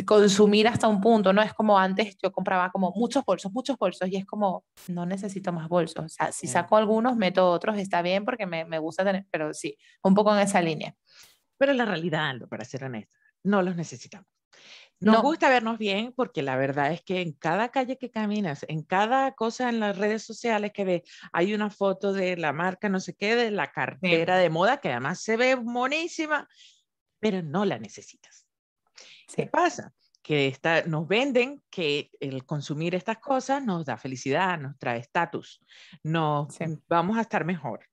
consumir 0.07 0.69
hasta 0.69 0.89
un 0.89 1.01
punto, 1.01 1.33
¿no? 1.33 1.43
Es 1.43 1.53
como 1.53 1.79
antes 1.79 2.17
yo 2.23 2.33
compraba 2.33 2.71
como 2.71 2.93
muchos 2.95 3.25
bolsos, 3.25 3.53
muchos 3.53 3.77
bolsos 3.77 4.09
y 4.09 4.17
es 4.17 4.25
como, 4.25 4.65
no 4.89 5.05
necesito 5.07 5.53
más 5.53 5.69
bolsos. 5.69 6.05
O 6.05 6.09
sea, 6.09 6.33
si 6.33 6.47
saco 6.47 6.77
algunos, 6.77 7.17
meto 7.17 7.51
otros, 7.51 7.77
está 7.79 8.03
bien 8.03 8.25
porque 8.25 8.47
me, 8.47 8.65
me 8.65 8.79
gusta 8.79 9.05
tener, 9.05 9.27
pero 9.31 9.53
sí, 9.53 9.77
un 10.03 10.15
poco 10.15 10.33
en 10.35 10.41
esa 10.41 10.63
línea. 10.63 10.95
Pero 11.59 11.73
la 11.75 11.85
realidad, 11.85 12.37
para 12.49 12.65
ser 12.65 12.85
honesta, 12.85 13.17
no 13.43 13.63
los 13.63 13.77
necesitamos. 13.77 14.27
Nos 15.01 15.23
gusta 15.23 15.49
vernos 15.49 15.79
bien 15.79 16.13
porque 16.15 16.43
la 16.43 16.57
verdad 16.57 16.93
es 16.93 17.01
que 17.01 17.23
en 17.23 17.33
cada 17.33 17.71
calle 17.71 17.97
que 17.97 18.11
caminas, 18.11 18.67
en 18.69 18.83
cada 18.83 19.33
cosa 19.33 19.71
en 19.71 19.81
las 19.81 19.97
redes 19.97 20.23
sociales 20.23 20.73
que 20.75 20.85
ves, 20.85 21.03
hay 21.33 21.55
una 21.55 21.71
foto 21.71 22.13
de 22.13 22.37
la 22.37 22.53
marca, 22.53 22.91
no 22.91 23.01
sé 23.01 23.15
qué, 23.15 23.35
de 23.35 23.51
la 23.51 23.73
cartera 23.73 24.37
de 24.37 24.51
moda 24.51 24.79
que 24.79 24.91
además 24.91 25.23
se 25.23 25.39
ve 25.39 25.57
monísima, 25.57 26.47
pero 27.19 27.43
no 27.43 27.65
la 27.65 27.79
necesitas. 27.79 28.40
¿Qué 29.35 29.47
pasa? 29.47 29.93
Que 30.23 30.49
está, 30.49 30.83
nos 30.85 31.09
venden 31.09 31.63
que 31.71 32.11
el 32.21 32.45
consumir 32.45 32.95
estas 32.95 33.19
cosas 33.19 33.65
nos 33.65 33.85
da 33.85 33.97
felicidad, 33.97 34.59
nos 34.59 34.79
trae 34.79 34.99
estatus, 34.99 35.61
nos 36.03 36.57
vamos 36.89 37.17
a 37.17 37.23
estar 37.23 37.45
mejor, 37.45 37.87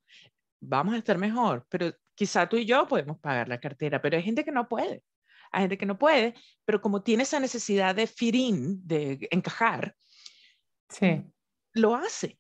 vamos 0.59 0.93
a 0.93 0.97
estar 0.97 1.17
mejor, 1.17 1.65
pero 1.69 1.93
quizá 2.15 2.47
tú 2.47 2.57
y 2.57 2.65
yo 2.65 2.87
podemos 2.87 3.19
pagar 3.19 3.47
la 3.47 3.59
cartera, 3.59 4.01
pero 4.01 4.17
hay 4.17 4.23
gente 4.23 4.43
que 4.43 4.51
no 4.51 4.67
puede 4.67 5.03
hay 5.51 5.61
gente 5.61 5.77
que 5.77 5.85
no 5.85 5.97
puede, 5.97 6.33
pero 6.65 6.81
como 6.81 7.01
tiene 7.01 7.23
esa 7.23 7.39
necesidad 7.39 7.95
de 7.95 8.07
firín, 8.07 8.85
de 8.85 9.27
encajar, 9.31 9.95
sí. 10.89 11.23
lo 11.73 11.95
hace. 11.95 12.39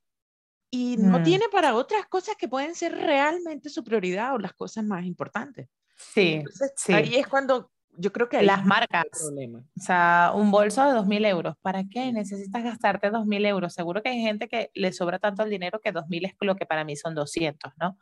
Y 0.69 0.97
no 0.97 1.19
mm. 1.19 1.23
tiene 1.23 1.45
para 1.49 1.75
otras 1.75 2.05
cosas 2.07 2.35
que 2.37 2.49
pueden 2.49 2.75
ser 2.75 2.93
realmente 2.93 3.69
su 3.69 3.83
prioridad 3.83 4.35
o 4.35 4.39
las 4.39 4.53
cosas 4.53 4.83
más 4.83 5.05
importantes. 5.05 5.69
Sí, 5.95 6.43
sí. 6.75 6.93
Ahí 6.93 7.15
es 7.15 7.27
cuando 7.27 7.71
yo 7.97 8.13
creo 8.13 8.29
que... 8.29 8.41
Las 8.43 8.65
marcas. 8.65 9.05
O 9.21 9.79
sea, 9.79 10.31
un 10.35 10.51
bolso 10.51 10.85
de 10.85 10.97
2.000 10.97 11.25
euros. 11.27 11.55
¿Para 11.61 11.83
qué 11.83 12.11
necesitas 12.11 12.63
gastarte 12.63 13.11
2.000 13.11 13.45
euros? 13.47 13.73
Seguro 13.73 14.01
que 14.01 14.09
hay 14.09 14.21
gente 14.21 14.47
que 14.47 14.69
le 14.73 14.93
sobra 14.93 15.19
tanto 15.19 15.43
el 15.43 15.49
dinero 15.49 15.79
que 15.81 15.93
2.000 15.93 16.25
es 16.27 16.33
lo 16.41 16.55
que 16.55 16.65
para 16.65 16.83
mí 16.83 16.95
son 16.95 17.15
200, 17.15 17.73
¿no? 17.79 17.97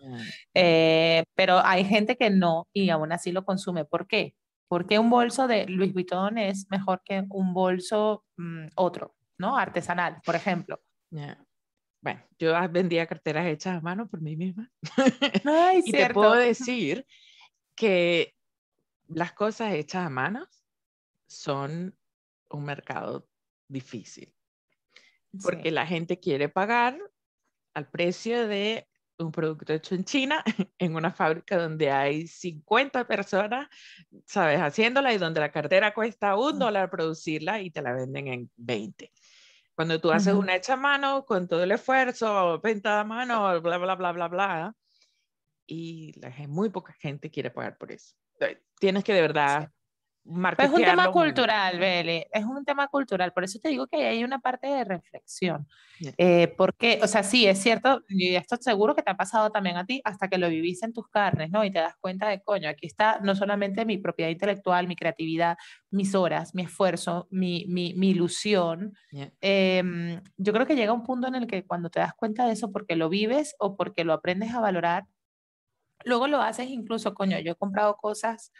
Eh, 0.54 1.24
pero 1.36 1.60
hay 1.64 1.86
gente 1.86 2.18
que 2.18 2.30
no 2.30 2.68
y 2.74 2.90
aún 2.90 3.12
así 3.12 3.32
lo 3.32 3.46
consume. 3.46 3.86
¿Por 3.86 4.08
qué? 4.08 4.36
¿Por 4.68 4.88
qué 4.88 5.00
un 5.00 5.10
bolso 5.10 5.48
de 5.48 5.68
Louis 5.68 5.94
Vuitton 5.94 6.38
es 6.38 6.68
mejor 6.70 7.02
que 7.06 7.24
un 7.30 7.54
bolso 7.54 8.26
mm, 8.38 8.68
otro, 8.76 9.16
¿no? 9.38 9.58
Artesanal, 9.58 10.18
por 10.26 10.36
ejemplo. 10.36 10.82
Bueno, 12.02 12.22
yo 12.38 12.54
vendía 12.70 13.08
carteras 13.08 13.48
hechas 13.48 13.78
a 13.78 13.82
mano 13.82 14.08
por 14.08 14.22
mí 14.22 14.36
misma. 14.36 14.72
Ay, 15.44 15.82
y 15.86 15.92
te 15.92 16.14
puedo 16.14 16.36
decir 16.36 17.06
que 17.76 18.35
las 19.08 19.34
cosas 19.34 19.74
hechas 19.74 20.06
a 20.06 20.10
manos 20.10 20.64
son 21.28 21.98
un 22.50 22.66
mercado 22.66 23.28
difícil. 23.68 24.34
Porque 25.42 25.70
la 25.70 25.86
gente 25.86 26.20
quiere 26.20 26.48
pagar 26.48 26.98
al 27.74 27.90
precio 27.90 28.48
de 28.48 28.88
un 29.18 29.32
producto 29.32 29.74
hecho 29.74 29.96
en 29.96 30.06
China, 30.06 30.44
en 30.78 30.96
una 30.96 31.12
fábrica 31.12 31.58
donde 31.58 31.92
hay 31.92 32.28
50 32.28 33.06
personas, 33.08 33.68
sabes, 34.26 34.60
haciéndola 34.60 35.14
y 35.14 35.18
donde 35.18 35.40
la 35.42 35.52
cartera 35.52 35.94
cuesta 35.94 36.38
un 36.38 36.60
dólar 36.60 36.90
producirla 36.90 37.62
y 37.62 37.72
te 37.72 37.82
la 37.82 37.94
venden 37.94 38.28
en 38.28 38.52
20. 38.56 39.12
Cuando 39.74 40.00
tú 40.00 40.12
haces 40.12 40.34
una 40.34 40.56
hecha 40.56 40.74
a 40.74 40.78
mano, 40.78 41.26
con 41.26 41.50
todo 41.50 41.64
el 41.64 41.72
esfuerzo, 41.72 42.62
venta 42.62 43.02
a 43.02 43.04
mano, 43.04 43.62
bla, 43.62 43.78
bla, 43.78 43.96
bla, 43.96 44.12
bla, 44.14 44.28
bla, 44.30 44.76
y 45.68 46.18
la, 46.20 46.32
muy 46.48 46.70
poca 46.70 46.94
gente 46.94 47.30
quiere 47.30 47.52
pagar 47.52 47.78
por 47.78 47.92
eso. 47.92 48.16
Tienes 48.80 49.04
que 49.04 49.14
de 49.14 49.22
verdad 49.22 49.72
es 50.58 50.72
un 50.72 50.84
tema 50.84 51.12
cultural, 51.12 51.78
Beli, 51.78 52.26
es 52.32 52.44
un 52.44 52.66
tema 52.66 52.88
cultural, 52.88 53.32
por 53.32 53.44
eso 53.44 53.60
te 53.62 53.70
digo 53.70 53.86
que 53.86 54.08
hay 54.08 54.24
una 54.24 54.40
parte 54.40 54.68
de 54.68 54.84
reflexión. 54.84 55.68
Eh, 56.18 56.54
porque, 56.58 57.00
o 57.02 57.08
sea, 57.08 57.22
sí, 57.22 57.46
es 57.46 57.60
cierto, 57.60 58.02
y 58.10 58.36
esto 58.36 58.58
seguro 58.60 58.96
que 58.96 59.04
te 59.04 59.12
ha 59.12 59.18
pasado 59.18 59.52
también 59.52 59.78
a 59.78 59.86
ti, 59.86 60.02
hasta 60.04 60.28
que 60.28 60.40
lo 60.40 60.50
vivís 60.50 60.82
en 60.82 60.94
tus 60.94 61.08
carnes, 61.10 61.52
¿no? 61.52 61.64
Y 61.64 61.72
te 61.72 61.80
das 61.80 61.96
cuenta 62.02 62.28
de, 62.28 62.42
coño, 62.42 62.68
aquí 62.68 62.88
está 62.88 63.20
no 63.22 63.36
solamente 63.36 63.86
mi 63.86 63.98
propiedad 64.00 64.32
intelectual, 64.32 64.88
mi 64.88 64.96
creatividad, 64.96 65.58
mis 65.92 66.16
horas, 66.16 66.56
mi 66.56 66.64
esfuerzo, 66.64 67.28
mi, 67.30 67.66
mi, 67.70 67.94
mi 67.94 68.10
ilusión. 68.10 68.94
Em, 69.42 70.22
yo 70.38 70.54
creo 70.54 70.66
que 70.66 70.76
llega 70.76 70.92
un 70.92 71.04
punto 71.04 71.28
en 71.28 71.36
el 71.36 71.46
que 71.48 71.66
cuando 71.66 71.90
te 71.90 72.00
das 72.00 72.14
cuenta 72.16 72.48
de 72.48 72.54
eso, 72.54 72.72
porque 72.72 72.96
lo 72.96 73.10
vives 73.10 73.56
o 73.60 73.78
porque 73.78 74.04
lo 74.04 74.14
aprendes 74.14 74.54
a 74.54 74.60
valorar, 74.60 75.06
luego 76.06 76.28
lo 76.28 76.42
haces 76.42 76.70
incluso, 76.70 77.14
coño, 77.14 77.40
yo 77.40 77.54
he 77.54 77.56
comprado 77.56 77.98
cosas 77.98 78.52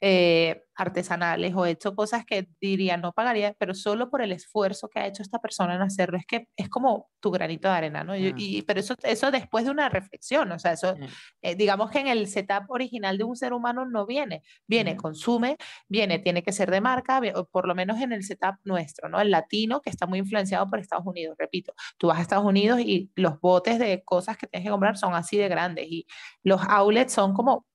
eh, 0.00 0.62
artesanales 0.76 1.52
o 1.56 1.66
he 1.66 1.70
hecho 1.70 1.96
cosas 1.96 2.24
que 2.24 2.48
diría 2.60 2.96
no 2.96 3.12
pagaría, 3.12 3.54
pero 3.58 3.74
solo 3.74 4.10
por 4.10 4.22
el 4.22 4.30
esfuerzo 4.30 4.88
que 4.88 5.00
ha 5.00 5.06
hecho 5.08 5.22
esta 5.24 5.40
persona 5.40 5.74
en 5.74 5.82
hacerlo, 5.82 6.16
es 6.18 6.24
que 6.24 6.48
es 6.56 6.68
como 6.68 7.10
tu 7.18 7.32
granito 7.32 7.66
de 7.66 7.74
arena, 7.74 8.04
¿no? 8.04 8.16
Y, 8.16 8.60
mm. 8.60 8.64
pero 8.64 8.78
eso, 8.78 8.94
eso 9.02 9.32
después 9.32 9.64
de 9.64 9.72
una 9.72 9.88
reflexión, 9.88 10.52
o 10.52 10.58
sea, 10.58 10.74
eso, 10.74 10.94
mm. 10.94 11.04
eh, 11.42 11.54
digamos 11.56 11.90
que 11.90 11.98
en 11.98 12.06
el 12.06 12.28
setup 12.28 12.70
original 12.70 13.18
de 13.18 13.24
un 13.24 13.34
ser 13.34 13.52
humano 13.52 13.86
no 13.86 14.06
viene, 14.06 14.42
viene, 14.68 14.94
mm. 14.94 14.98
consume, 14.98 15.56
viene, 15.88 16.20
tiene 16.20 16.44
que 16.44 16.52
ser 16.52 16.70
de 16.70 16.80
marca, 16.80 17.20
por 17.50 17.66
lo 17.66 17.74
menos 17.74 18.00
en 18.00 18.12
el 18.12 18.22
setup 18.22 18.54
nuestro, 18.62 19.08
¿no? 19.08 19.20
El 19.20 19.32
latino 19.32 19.80
que 19.80 19.90
está 19.90 20.06
muy 20.06 20.20
influenciado 20.20 20.68
por 20.70 20.78
Estados 20.78 21.06
Unidos, 21.06 21.34
repito, 21.36 21.72
tú 21.96 22.06
vas 22.06 22.18
a 22.18 22.22
Estados 22.22 22.44
Unidos 22.44 22.78
y 22.80 23.10
los 23.16 23.40
botes 23.40 23.80
de 23.80 24.04
cosas 24.04 24.36
que 24.36 24.46
tienes 24.46 24.66
que 24.66 24.70
comprar 24.70 24.96
son 24.96 25.14
así 25.14 25.36
de 25.38 25.48
grandes 25.48 25.86
y 25.88 26.06
los 26.44 26.60
outlets 26.68 27.12
son 27.12 27.34
como 27.34 27.66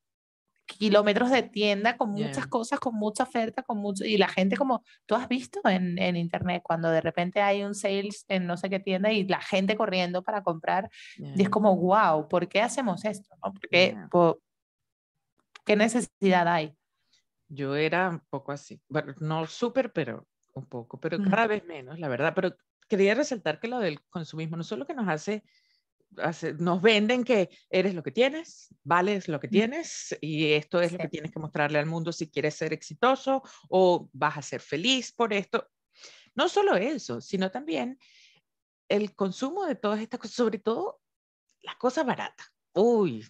kilómetros 0.66 1.30
de 1.30 1.44
tienda 1.44 1.98
con 1.98 2.12
muchas 2.12 2.48
cosas, 2.48 2.80
con 2.80 2.96
mucha 2.96 3.24
oferta, 3.24 3.64
con 3.64 3.78
mucho, 3.78 4.06
y 4.06 4.18
la 4.18 4.28
gente 4.28 4.56
como, 4.56 4.84
tú 5.06 5.16
has 5.16 5.28
visto 5.28 5.60
en, 5.66 6.00
en, 6.00 6.16
internet 6.16 6.62
cuando 6.64 6.90
de 6.90 7.02
repente 7.02 7.42
hay 7.42 7.64
un 7.64 7.76
sales 7.76 8.26
en 8.30 8.48
no 8.48 8.58
sé 8.58 8.70
qué 8.70 8.80
tienda 8.80 9.12
y 9.12 9.26
la 9.26 9.42
gente 9.42 9.76
corriendo 9.76 10.24
para 10.24 10.44
comprar, 10.44 10.90
y 11.18 11.42
es 11.42 11.50
como, 11.50 11.76
wow, 11.76 12.28
¿por 12.28 12.48
qué 12.48 12.62
hacemos 12.62 13.04
esto? 13.06 13.36
¿no? 13.44 13.54
Porque, 13.54 13.98
¿Qué 15.66 15.78
necesidad 15.78 16.46
hay? 16.48 16.76
Yo 17.48 17.76
era 17.76 18.10
un 18.10 18.20
poco 18.30 18.52
así, 18.52 18.82
bueno, 18.90 19.14
no 19.20 19.46
súper, 19.48 19.94
pero 19.94 20.28
un 20.54 20.66
poco, 20.66 21.00
pero 21.00 21.18
cada 21.24 21.48
vez 21.48 21.64
menos, 21.66 22.00
la 22.00 22.08
verdad, 22.08 22.34
pero 22.36 22.56
quería 22.88 23.16
resaltar 23.16 23.60
que 23.60 23.68
lo 23.68 23.80
del 23.80 24.02
consumismo 24.10 24.58
no 24.58 24.64
solo 24.64 24.86
que 24.86 24.94
nos 24.94 25.08
hace 25.08 25.44
nos 26.60 26.82
venden 26.82 27.24
que 27.24 27.50
eres 27.70 27.94
lo 27.94 28.04
que 28.04 28.12
tienes, 28.12 28.74
vales 28.84 29.28
lo 29.28 29.40
que 29.40 29.48
tienes 29.48 30.16
y 30.22 30.54
esto 30.54 30.82
es 30.82 30.92
lo 30.92 30.98
que 30.98 31.08
tienes 31.08 31.32
que 31.32 31.40
mostrarle 31.40 31.80
al 31.80 31.86
mundo 31.86 32.12
si 32.12 32.30
quieres 32.30 32.56
ser 32.56 32.74
exitoso 32.74 33.42
o 33.70 34.10
vas 34.14 34.38
a 34.38 34.42
ser 34.42 34.62
feliz 34.62 35.12
por 35.12 35.34
esto. 35.34 35.70
No 36.36 36.50
solo 36.50 36.76
eso, 36.76 37.22
sino 37.22 37.52
también 37.52 37.98
el 38.90 39.16
consumo 39.16 39.66
de 39.66 39.76
todas 39.76 40.00
estas 40.00 40.20
cosas, 40.20 40.36
sobre 40.36 40.60
todo 40.60 41.02
las 41.62 41.76
cosas 41.78 42.06
baratas. 42.06 42.48
Uy, 42.74 43.26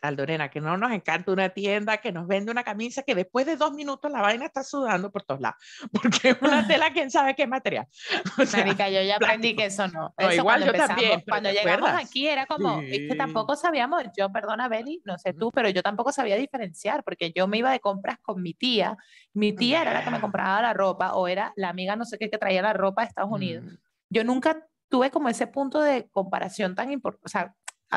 Aldorena, 0.00 0.50
que 0.50 0.60
no 0.60 0.76
nos 0.76 0.92
encanta 0.92 1.32
una 1.32 1.50
tienda 1.50 1.98
que 1.98 2.12
nos 2.12 2.26
vende 2.26 2.50
una 2.50 2.64
camisa 2.64 3.02
que 3.02 3.14
después 3.14 3.46
de 3.46 3.56
dos 3.56 3.72
minutos 3.72 4.10
la 4.10 4.22
vaina 4.22 4.46
está 4.46 4.62
sudando 4.62 5.10
por 5.10 5.22
todos 5.22 5.40
lados, 5.40 5.58
porque 5.92 6.30
es 6.30 6.36
una 6.40 6.66
tela, 6.66 6.92
quién 6.92 7.10
sabe 7.10 7.34
qué 7.34 7.46
material. 7.46 7.86
O 8.40 8.46
sea, 8.46 8.64
yo 8.66 9.02
ya 9.02 9.16
aprendí 9.16 9.54
que 9.54 9.66
eso 9.66 9.86
no. 9.88 10.14
igual 10.32 10.64
yo 10.64 10.72
también. 10.72 11.22
Cuando 11.28 11.50
llegamos 11.50 11.90
aquí 11.90 12.26
era 12.26 12.46
como, 12.46 12.80
es 12.80 13.08
que 13.08 13.14
tampoco 13.16 13.54
sabíamos, 13.54 14.02
yo, 14.16 14.30
perdona, 14.32 14.68
Beli, 14.68 15.02
no 15.04 15.18
sé 15.18 15.34
tú, 15.34 15.50
pero 15.52 15.68
yo 15.68 15.82
tampoco 15.82 16.12
sabía 16.12 16.36
diferenciar, 16.36 17.04
porque 17.04 17.32
yo 17.32 17.46
me 17.46 17.58
iba 17.58 17.70
de 17.70 17.80
compras 17.80 18.18
con 18.22 18.42
mi 18.42 18.54
tía, 18.54 18.96
mi 19.34 19.52
tía 19.52 19.82
era 19.82 19.92
la 19.92 20.04
que 20.04 20.10
me 20.10 20.20
compraba 20.20 20.62
la 20.62 20.72
ropa, 20.72 21.14
o 21.14 21.28
era 21.28 21.52
la 21.56 21.68
amiga 21.68 21.96
no 21.96 22.04
sé 22.04 22.18
qué 22.18 22.30
que 22.30 22.38
traía 22.38 22.62
la 22.62 22.72
ropa 22.72 23.02
de 23.02 23.08
Estados 23.08 23.30
Unidos. 23.30 23.64
Mm. 23.64 23.76
Yo 24.10 24.24
nunca 24.24 24.66
tuve 24.88 25.10
como 25.10 25.28
ese 25.28 25.46
punto 25.46 25.80
de 25.80 26.08
comparación 26.10 26.74
tan 26.74 26.90
importante, 26.90 27.24
o 27.24 27.28
sea, 27.28 27.54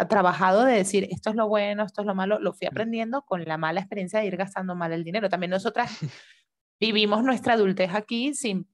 trabajado 0.07 0.65
de 0.65 0.73
decir 0.73 1.07
esto 1.11 1.29
es 1.29 1.35
lo 1.35 1.47
bueno, 1.47 1.83
esto 1.83 2.01
es 2.01 2.07
lo 2.07 2.15
malo, 2.15 2.39
lo 2.39 2.53
fui 2.53 2.67
aprendiendo 2.67 3.21
con 3.23 3.45
la 3.45 3.57
mala 3.57 3.79
experiencia 3.79 4.19
de 4.19 4.25
ir 4.25 4.37
gastando 4.37 4.75
mal 4.75 4.91
el 4.91 5.03
dinero. 5.03 5.29
También 5.29 5.51
nosotras 5.51 5.89
vivimos 6.79 7.23
nuestra 7.23 7.53
adultez 7.53 7.93
aquí 7.93 8.33
sin 8.33 8.67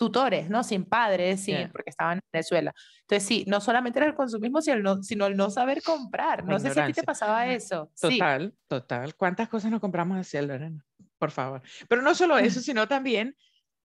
tutores, 0.00 0.48
¿no? 0.48 0.64
Sin 0.64 0.86
padres, 0.86 1.42
sin, 1.44 1.70
porque 1.70 1.90
estaban 1.90 2.18
en 2.18 2.24
Venezuela. 2.32 2.72
Entonces, 3.02 3.28
sí, 3.28 3.44
no 3.46 3.60
solamente 3.60 3.98
era 3.98 4.08
el 4.08 4.14
consumismo, 4.14 4.62
sino 4.62 4.76
el 4.76 4.82
no, 4.82 5.02
sino 5.02 5.26
el 5.26 5.36
no 5.36 5.50
saber 5.50 5.82
comprar. 5.82 6.42
No 6.46 6.58
sé 6.58 6.72
si 6.72 6.80
a 6.80 6.86
ti 6.86 6.94
te 6.94 7.02
pasaba 7.02 7.46
eso. 7.48 7.90
Total, 8.00 8.54
total. 8.66 9.14
¿Cuántas 9.14 9.50
cosas 9.50 9.70
nos 9.70 9.78
compramos 9.78 10.16
así, 10.16 10.40
Lorena? 10.40 10.82
Por 11.18 11.30
favor. 11.30 11.60
Pero 11.86 12.00
no 12.00 12.14
solo 12.14 12.38
eso, 12.38 12.60
sino 12.62 12.88
también 12.88 13.36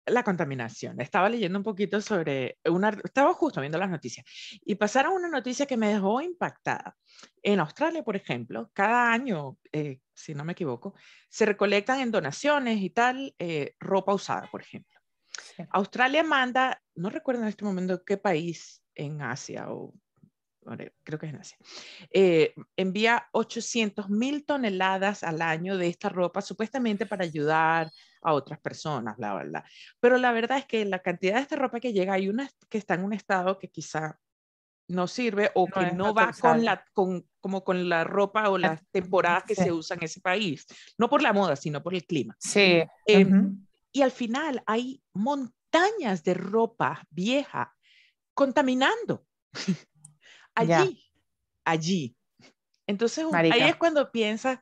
la 0.06 0.24
contaminación. 0.24 1.00
Estaba 1.00 1.30
leyendo 1.30 1.60
un 1.60 1.64
poquito 1.64 2.02
sobre 2.02 2.58
una, 2.66 2.90
estaba 3.04 3.34
justo 3.34 3.62
viendo 3.62 3.78
las 3.78 3.90
noticias 3.90 4.26
y 4.64 4.76
pasaron 4.76 5.14
una 5.14 5.30
noticia 5.30 5.66
que 5.66 5.78
me 5.78 5.90
dejó 5.90 6.22
impactada. 6.22 6.98
En 7.42 7.60
Australia, 7.60 8.04
por 8.04 8.16
ejemplo, 8.16 8.70
cada 8.74 9.12
año, 9.12 9.58
eh, 9.72 10.00
si 10.14 10.34
no 10.34 10.44
me 10.44 10.54
equivoco, 10.54 10.96
se 11.30 11.46
recolectan 11.46 12.00
en 12.00 12.12
donaciones 12.12 12.82
y 12.82 12.90
tal 12.90 13.36
eh, 13.40 13.76
ropa 13.80 14.14
usada, 14.14 14.50
por 14.50 14.62
ejemplo. 14.62 15.00
Australia 15.70 16.24
manda, 16.24 16.82
no 16.96 17.10
recuerdo 17.10 17.44
en 17.44 17.50
este 17.50 17.64
momento 17.64 18.04
qué 18.04 18.18
país 18.18 18.82
en 18.96 19.22
Asia 19.22 19.72
o 19.72 19.94
creo 21.04 21.20
que 21.20 21.26
es 21.26 21.34
en 21.34 21.40
Asia, 21.40 21.58
eh, 22.12 22.54
envía 22.76 23.28
800 23.32 24.10
mil 24.10 24.46
toneladas 24.46 25.24
al 25.24 25.42
año 25.42 25.78
de 25.78 25.88
esta 25.88 26.10
ropa 26.10 26.42
supuestamente 26.42 27.06
para 27.08 27.24
ayudar 27.24 27.92
a 28.22 28.34
otras 28.34 28.60
personas, 28.60 29.18
la 29.18 29.34
verdad. 29.34 29.64
Pero 30.00 30.18
la 30.18 30.32
verdad 30.32 30.58
es 30.58 30.66
que 30.66 30.86
la 30.86 31.00
cantidad 31.00 31.36
de 31.36 31.42
esta 31.42 31.56
ropa 31.56 31.80
que 31.80 31.94
llega, 31.94 32.14
hay 32.14 32.30
una 32.30 32.50
que 32.70 32.78
está 32.78 32.96
en 32.96 33.04
un 33.04 33.14
estado 33.14 33.58
que 33.58 33.70
quizá 33.70 34.20
no 34.88 35.08
sirve 35.08 35.52
o 35.56 35.68
que 35.68 35.92
no 35.92 36.14
va 36.14 36.32
con 36.34 36.66
la, 36.66 36.86
con, 36.94 37.26
como 37.40 37.64
con 37.64 37.90
la 37.90 38.04
ropa 38.04 38.50
o 38.50 38.58
las 38.58 38.82
temporadas 38.92 39.44
que 39.46 39.56
se 39.56 39.72
usan 39.72 40.00
en 40.00 40.06
ese 40.06 40.22
país. 40.22 40.66
No 40.98 41.10
por 41.10 41.22
la 41.22 41.34
moda, 41.34 41.56
sino 41.56 41.82
por 41.82 41.94
el 41.94 42.06
clima. 42.06 42.36
Sí. 42.40 42.84
Em, 43.06 43.66
y 43.92 44.02
al 44.02 44.12
final 44.12 44.62
hay 44.66 45.02
montañas 45.14 46.24
de 46.24 46.34
ropa 46.34 47.04
vieja 47.10 47.74
contaminando. 48.34 49.26
allí, 50.56 51.12
allí. 51.64 52.16
Entonces, 52.88 53.26
ahí 53.34 53.62
es 53.62 53.76
cuando 53.78 54.12
piensas, 54.12 54.60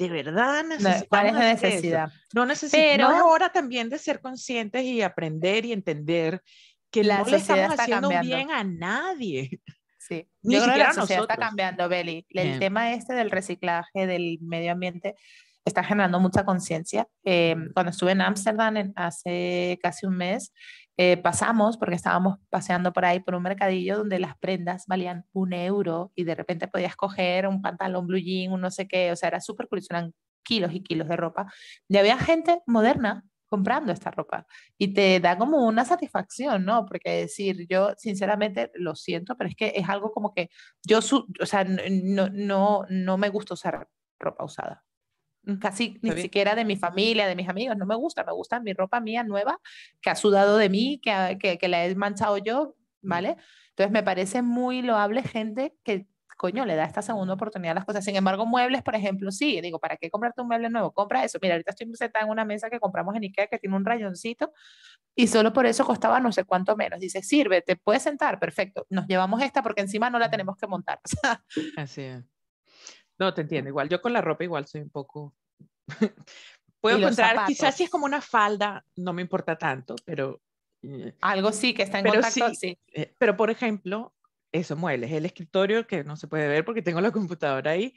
de 0.00 0.08
verdad 0.08 0.64
necesitamos 0.64 1.06
¿Cuál 1.08 1.26
es 1.26 1.32
la 1.34 1.40
necesidad? 1.40 2.12
No, 2.32 2.46
necesitamos, 2.46 3.16
es 3.16 3.22
hora 3.22 3.50
también 3.50 3.90
de 3.90 3.98
ser 3.98 4.20
conscientes 4.20 4.82
y 4.84 5.02
aprender 5.02 5.66
y 5.66 5.72
entender 5.72 6.42
que 6.90 7.04
la 7.04 7.18
no 7.18 7.26
le 7.26 7.36
estamos 7.36 7.78
haciendo 7.78 8.08
bien 8.20 8.50
a 8.50 8.64
nadie. 8.64 9.60
Sí, 9.98 10.26
Ni 10.42 10.56
yo 10.56 10.62
creo 10.62 10.74
que 10.74 10.78
la 10.78 10.92
sociedad 10.92 11.22
está 11.22 11.36
cambiando, 11.36 11.88
Beli. 11.88 12.26
El 12.30 12.58
tema 12.58 12.92
este 12.92 13.14
del 13.14 13.30
reciclaje, 13.30 14.06
del 14.06 14.38
medio 14.40 14.72
ambiente, 14.72 15.14
está 15.64 15.84
generando 15.84 16.18
mucha 16.18 16.44
conciencia. 16.44 17.06
Eh, 17.24 17.54
cuando 17.74 17.90
estuve 17.90 18.12
en 18.12 18.22
Ámsterdam 18.22 18.92
hace 18.96 19.78
casi 19.82 20.06
un 20.06 20.16
mes, 20.16 20.52
eh, 21.02 21.16
pasamos, 21.16 21.78
porque 21.78 21.94
estábamos 21.94 22.36
paseando 22.50 22.92
por 22.92 23.06
ahí 23.06 23.20
por 23.20 23.34
un 23.34 23.42
mercadillo 23.42 23.96
donde 23.96 24.18
las 24.18 24.36
prendas 24.36 24.84
valían 24.86 25.24
un 25.32 25.54
euro 25.54 26.12
y 26.14 26.24
de 26.24 26.34
repente 26.34 26.68
podías 26.68 26.94
coger 26.94 27.46
un 27.46 27.62
pantalón 27.62 28.06
blue 28.06 28.18
jean, 28.18 28.52
un 28.52 28.60
no 28.60 28.70
sé 28.70 28.86
qué, 28.86 29.10
o 29.10 29.16
sea, 29.16 29.28
era 29.28 29.40
súper 29.40 29.66
curioso, 29.66 29.88
eran 29.92 30.12
kilos 30.42 30.74
y 30.74 30.82
kilos 30.82 31.08
de 31.08 31.16
ropa. 31.16 31.50
Y 31.88 31.96
había 31.96 32.18
gente 32.18 32.60
moderna 32.66 33.24
comprando 33.46 33.92
esta 33.92 34.10
ropa 34.10 34.46
y 34.76 34.92
te 34.92 35.20
da 35.20 35.38
como 35.38 35.66
una 35.66 35.86
satisfacción, 35.86 36.66
¿no? 36.66 36.84
Porque 36.84 37.22
decir, 37.22 37.66
yo 37.66 37.94
sinceramente 37.96 38.70
lo 38.74 38.94
siento, 38.94 39.38
pero 39.38 39.48
es 39.48 39.56
que 39.56 39.72
es 39.74 39.88
algo 39.88 40.12
como 40.12 40.34
que 40.34 40.50
yo, 40.86 40.98
o 40.98 41.46
sea, 41.46 41.64
no, 41.64 42.28
no, 42.30 42.84
no 42.90 43.16
me 43.16 43.30
gusta 43.30 43.54
usar 43.54 43.88
ropa 44.18 44.44
usada 44.44 44.84
casi 45.60 45.98
ni 46.02 46.12
siquiera 46.12 46.54
de 46.54 46.64
mi 46.64 46.76
familia, 46.76 47.26
de 47.26 47.36
mis 47.36 47.48
amigos, 47.48 47.76
no 47.76 47.86
me 47.86 47.94
gusta, 47.94 48.24
me 48.24 48.32
gusta 48.32 48.60
mi 48.60 48.72
ropa 48.72 49.00
mía 49.00 49.24
nueva, 49.24 49.60
que 50.00 50.10
ha 50.10 50.14
sudado 50.14 50.56
de 50.56 50.68
mí, 50.68 51.00
que, 51.02 51.38
que, 51.40 51.58
que 51.58 51.68
la 51.68 51.84
he 51.84 51.94
manchado 51.94 52.38
yo, 52.38 52.76
¿vale? 53.02 53.36
Entonces 53.70 53.92
me 53.92 54.02
parece 54.02 54.42
muy 54.42 54.82
loable 54.82 55.22
gente 55.22 55.74
que 55.84 56.06
coño, 56.40 56.64
le 56.64 56.74
da 56.74 56.84
esta 56.84 57.02
segunda 57.02 57.34
oportunidad 57.34 57.72
a 57.72 57.74
las 57.74 57.84
cosas. 57.84 58.02
Sin 58.02 58.16
embargo, 58.16 58.46
muebles, 58.46 58.82
por 58.82 58.94
ejemplo, 58.94 59.30
sí, 59.30 59.60
digo, 59.60 59.78
¿para 59.78 59.98
qué 59.98 60.10
comprarte 60.10 60.40
un 60.40 60.48
mueble 60.48 60.70
nuevo? 60.70 60.90
Compra 60.90 61.22
eso. 61.22 61.38
Mira, 61.42 61.54
ahorita 61.54 61.72
estoy 61.72 61.94
sentada 61.94 62.24
en 62.24 62.30
una 62.30 62.46
mesa 62.46 62.70
que 62.70 62.80
compramos 62.80 63.14
en 63.14 63.24
Ikea 63.24 63.48
que 63.48 63.58
tiene 63.58 63.76
un 63.76 63.84
rayoncito 63.84 64.50
y 65.14 65.26
solo 65.26 65.52
por 65.52 65.66
eso 65.66 65.84
costaba 65.84 66.18
no 66.18 66.32
sé 66.32 66.44
cuánto 66.44 66.76
menos. 66.76 66.98
Dice, 66.98 67.22
sirve, 67.22 67.60
te 67.60 67.76
puedes 67.76 68.04
sentar, 68.04 68.38
perfecto. 68.38 68.86
Nos 68.88 69.06
llevamos 69.06 69.42
esta 69.42 69.62
porque 69.62 69.82
encima 69.82 70.08
no 70.08 70.18
la 70.18 70.30
tenemos 70.30 70.56
que 70.56 70.66
montar. 70.66 71.00
Así 71.76 72.00
es. 72.00 72.24
No, 73.20 73.34
te 73.34 73.42
entiendo. 73.42 73.68
Igual 73.68 73.88
yo 73.88 74.00
con 74.00 74.14
la 74.14 74.22
ropa 74.22 74.44
igual 74.44 74.66
soy 74.66 74.80
un 74.80 74.90
poco... 74.90 75.34
Puedo 76.80 76.96
encontrar, 76.96 77.44
quizás 77.46 77.76
si 77.76 77.84
es 77.84 77.90
como 77.90 78.06
una 78.06 78.22
falda, 78.22 78.82
no 78.96 79.12
me 79.12 79.20
importa 79.20 79.56
tanto, 79.58 79.94
pero... 80.06 80.40
Eh, 80.82 81.14
Algo 81.20 81.52
sí, 81.52 81.74
que 81.74 81.82
está 81.82 81.98
en 81.98 82.04
pero 82.04 82.22
contacto, 82.22 82.54
sí. 82.54 82.78
Eh, 82.94 83.14
pero, 83.18 83.36
por 83.36 83.50
ejemplo, 83.50 84.14
eso, 84.50 84.76
muebles, 84.76 85.12
el 85.12 85.26
escritorio 85.26 85.86
que 85.86 86.02
no 86.04 86.16
se 86.16 86.26
puede 86.26 86.48
ver 86.48 86.64
porque 86.64 86.80
tengo 86.80 87.02
la 87.02 87.10
computadora 87.12 87.72
ahí. 87.72 87.94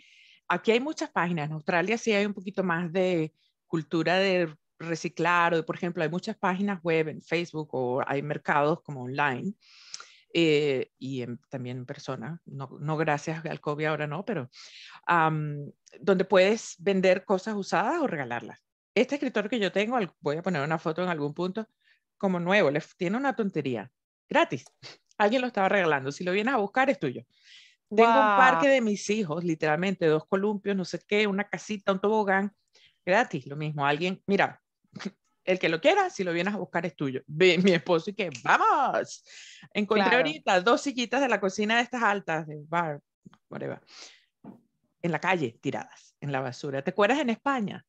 Aquí 0.49 0.71
hay 0.71 0.81
muchas 0.81 1.09
páginas, 1.09 1.47
en 1.47 1.53
Australia 1.53 1.97
sí 1.97 2.11
hay 2.11 2.25
un 2.25 2.33
poquito 2.33 2.61
más 2.61 2.91
de 2.91 3.31
cultura 3.65 4.17
de 4.17 4.53
reciclar, 4.77 5.53
o 5.53 5.65
por 5.65 5.77
ejemplo, 5.77 6.03
hay 6.03 6.09
muchas 6.09 6.35
páginas 6.35 6.83
web 6.83 7.07
en 7.07 7.21
Facebook 7.21 7.69
o 7.71 8.01
hay 8.05 8.21
mercados 8.21 8.81
como 8.81 9.03
online 9.03 9.53
eh, 10.33 10.91
y 10.97 11.25
también 11.49 11.77
en 11.77 11.85
persona, 11.85 12.41
no, 12.45 12.77
no, 12.79 12.97
gracias 12.97 13.45
al 13.45 13.61
COVID 13.61 13.85
ahora 13.85 14.07
no, 14.07 14.25
pero 14.25 14.49
donde 15.99 16.25
puedes 16.25 16.75
vender 16.79 17.23
cosas 17.23 17.55
usadas 17.55 18.01
o 18.01 18.07
regalarlas. 18.07 18.63
Este 18.95 19.15
escritorio 19.15 19.49
que 19.49 19.59
yo 19.59 19.71
tengo, 19.71 19.99
voy 20.19 20.37
a 20.37 20.41
poner 20.41 20.63
una 20.63 20.79
foto 20.79 21.03
en 21.03 21.09
algún 21.09 21.33
punto, 21.33 21.67
como 22.17 22.39
nuevo, 22.39 22.69
tiene 22.97 23.17
una 23.17 23.35
tontería, 23.35 23.91
gratis. 24.27 24.65
Alguien 25.17 25.41
lo 25.41 25.47
estaba 25.47 25.69
regalando. 25.69 26.11
Si 26.11 26.23
lo 26.23 26.31
vienes 26.31 26.53
a 26.53 26.57
buscar, 26.57 26.89
es 26.89 26.99
tuyo. 26.99 27.23
Tengo 27.95 28.09
un 28.09 28.37
parque 28.37 28.67
de 28.69 28.81
mis 28.81 29.07
hijos, 29.11 29.43
literalmente, 29.43 30.07
dos 30.07 30.25
columpios, 30.27 30.75
no 30.75 30.83
sé 30.83 30.99
qué, 31.07 31.27
una 31.27 31.43
casita, 31.43 31.91
un 31.91 31.99
tobogán, 31.99 32.51
gratis, 33.05 33.45
lo 33.45 33.55
mismo. 33.55 33.85
Alguien, 33.85 34.23
mira, 34.25 34.62
el 35.43 35.59
que 35.59 35.69
lo 35.69 35.81
quiera, 35.81 36.09
si 36.09 36.23
lo 36.23 36.33
vienes 36.33 36.53
a 36.53 36.57
buscar, 36.57 36.85
es 36.85 36.95
tuyo. 36.95 37.21
Ve, 37.27 37.57
mi 37.57 37.71
esposo 37.71 38.09
y 38.09 38.13
que, 38.13 38.29
vamos. 38.43 39.23
Encontré 39.73 40.15
ahorita 40.15 40.61
dos 40.61 40.81
sillitas 40.81 41.21
de 41.21 41.29
la 41.29 41.39
cocina 41.39 41.77
de 41.77 41.83
estas 41.83 42.03
altas, 42.03 42.47
de 42.47 42.63
bar, 42.67 42.99
whatever, 43.49 43.79
en 45.01 45.11
la 45.11 45.19
calle, 45.19 45.57
tiradas, 45.61 46.15
en 46.21 46.31
la 46.31 46.39
basura. 46.39 46.81
¿Te 46.81 46.91
acuerdas 46.91 47.19
en 47.19 47.29
España? 47.29 47.85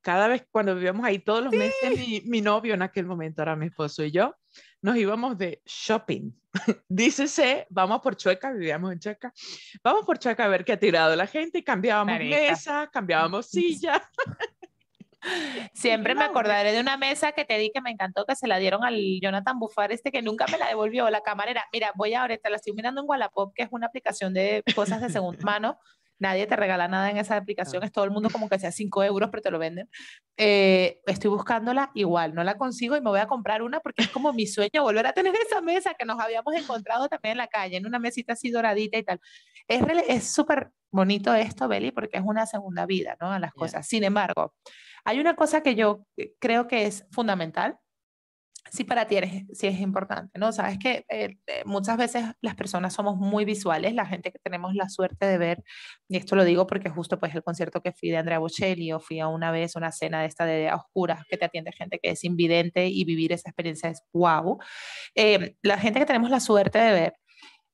Cada 0.00 0.28
vez 0.28 0.46
cuando 0.50 0.74
vivíamos 0.74 1.04
ahí, 1.04 1.18
todos 1.18 1.44
los 1.44 1.52
meses, 1.52 1.96
mi, 1.96 2.22
mi 2.26 2.40
novio 2.40 2.74
en 2.74 2.82
aquel 2.82 3.06
momento, 3.06 3.42
era 3.42 3.56
mi 3.56 3.66
esposo 3.66 4.04
y 4.04 4.10
yo, 4.10 4.34
nos 4.82 4.96
íbamos 4.96 5.38
de 5.38 5.62
shopping. 5.64 6.30
Dícese, 6.88 7.66
vamos 7.70 8.00
por 8.02 8.16
Chueca, 8.16 8.52
vivíamos 8.52 8.92
en 8.92 8.98
Chueca, 8.98 9.32
vamos 9.82 10.04
por 10.04 10.18
Chueca 10.18 10.44
a 10.44 10.48
ver 10.48 10.64
qué 10.64 10.72
ha 10.72 10.78
tirado 10.78 11.16
la 11.16 11.26
gente 11.26 11.58
y 11.58 11.64
cambiábamos 11.64 12.18
mesa, 12.18 12.90
cambiábamos 12.92 13.46
silla. 13.50 14.02
Siempre 15.72 16.14
me 16.14 16.24
acordaré 16.24 16.72
de 16.72 16.80
una 16.80 16.96
mesa 16.96 17.32
que 17.32 17.44
te 17.44 17.58
di 17.58 17.70
que 17.72 17.80
me 17.80 17.90
encantó, 17.90 18.24
que 18.26 18.36
se 18.36 18.46
la 18.46 18.58
dieron 18.58 18.84
al 18.84 18.98
Jonathan 19.20 19.58
Bufar, 19.58 19.92
este 19.92 20.12
que 20.12 20.22
nunca 20.22 20.46
me 20.50 20.58
la 20.58 20.68
devolvió, 20.68 21.08
la 21.10 21.20
camarera. 21.20 21.64
Mira, 21.72 21.92
voy 21.94 22.14
ahorita, 22.14 22.50
la 22.50 22.56
estoy 22.56 22.72
mirando 22.72 23.00
en 23.00 23.08
Wallapop, 23.08 23.52
que 23.54 23.62
es 23.64 23.68
una 23.70 23.86
aplicación 23.86 24.34
de 24.34 24.62
cosas 24.74 25.00
de 25.00 25.10
segunda 25.10 25.38
mano, 25.44 25.78
nadie 26.18 26.46
te 26.46 26.56
regala 26.56 26.88
nada 26.88 27.10
en 27.10 27.16
esa 27.16 27.36
aplicación, 27.36 27.82
es 27.82 27.92
todo 27.92 28.04
el 28.04 28.10
mundo 28.10 28.30
como 28.30 28.48
que 28.48 28.58
sea 28.58 28.72
5 28.72 29.04
euros, 29.04 29.30
pero 29.30 29.42
te 29.42 29.50
lo 29.50 29.58
venden. 29.58 29.88
Eh, 30.36 31.00
estoy 31.06 31.30
buscándola 31.30 31.90
igual, 31.94 32.34
no 32.34 32.44
la 32.44 32.56
consigo 32.56 32.96
y 32.96 33.00
me 33.00 33.10
voy 33.10 33.20
a 33.20 33.26
comprar 33.26 33.62
una 33.62 33.80
porque 33.80 34.02
es 34.02 34.08
como 34.08 34.32
mi 34.32 34.46
sueño 34.46 34.82
volver 34.82 35.06
a 35.06 35.12
tener 35.12 35.34
esa 35.46 35.60
mesa 35.60 35.94
que 35.94 36.04
nos 36.04 36.20
habíamos 36.20 36.54
encontrado 36.54 37.08
también 37.08 37.32
en 37.32 37.38
la 37.38 37.48
calle, 37.48 37.76
en 37.76 37.86
una 37.86 37.98
mesita 37.98 38.34
así 38.34 38.50
doradita 38.50 38.98
y 38.98 39.02
tal. 39.02 39.20
Es 39.66 40.32
súper 40.32 40.70
bonito 40.90 41.34
esto, 41.34 41.68
Beli, 41.68 41.90
porque 41.90 42.18
es 42.18 42.22
una 42.24 42.46
segunda 42.46 42.86
vida, 42.86 43.16
¿no? 43.20 43.32
A 43.32 43.38
las 43.38 43.52
cosas. 43.52 43.86
Sin 43.86 44.04
embargo, 44.04 44.54
hay 45.04 45.20
una 45.20 45.36
cosa 45.36 45.62
que 45.62 45.74
yo 45.74 46.06
eh, 46.16 46.34
creo 46.40 46.66
que 46.66 46.86
es 46.86 47.06
fundamental 47.10 47.78
sí 48.70 48.84
para 48.84 49.06
ti 49.06 49.16
eres, 49.16 49.44
sí 49.52 49.66
es 49.66 49.80
importante, 49.80 50.38
¿no? 50.38 50.52
Sabes 50.52 50.78
que 50.78 51.04
eh, 51.08 51.36
eh, 51.46 51.62
muchas 51.64 51.96
veces 51.96 52.24
las 52.40 52.54
personas 52.54 52.92
somos 52.94 53.16
muy 53.16 53.44
visuales, 53.44 53.94
la 53.94 54.06
gente 54.06 54.32
que 54.32 54.38
tenemos 54.38 54.74
la 54.74 54.88
suerte 54.88 55.26
de 55.26 55.38
ver, 55.38 55.64
y 56.08 56.16
esto 56.16 56.36
lo 56.36 56.44
digo 56.44 56.66
porque 56.66 56.90
justo 56.90 57.18
pues 57.18 57.34
el 57.34 57.42
concierto 57.42 57.80
que 57.82 57.92
fui 57.92 58.10
de 58.10 58.16
Andrea 58.16 58.38
Bocelli 58.38 58.92
o 58.92 59.00
fui 59.00 59.20
a 59.20 59.28
una 59.28 59.50
vez 59.50 59.76
una 59.76 59.92
cena 59.92 60.20
de 60.22 60.26
esta 60.26 60.44
de 60.44 60.72
oscuras 60.72 61.24
que 61.28 61.36
te 61.36 61.44
atiende 61.44 61.72
gente 61.72 61.98
que 62.02 62.10
es 62.10 62.24
invidente 62.24 62.88
y 62.88 63.04
vivir 63.04 63.32
esa 63.32 63.50
experiencia 63.50 63.90
es 63.90 64.02
wow. 64.12 64.58
Eh, 65.14 65.56
la 65.62 65.78
gente 65.78 66.00
que 66.00 66.06
tenemos 66.06 66.30
la 66.30 66.40
suerte 66.40 66.78
de 66.78 66.92
ver, 66.92 67.14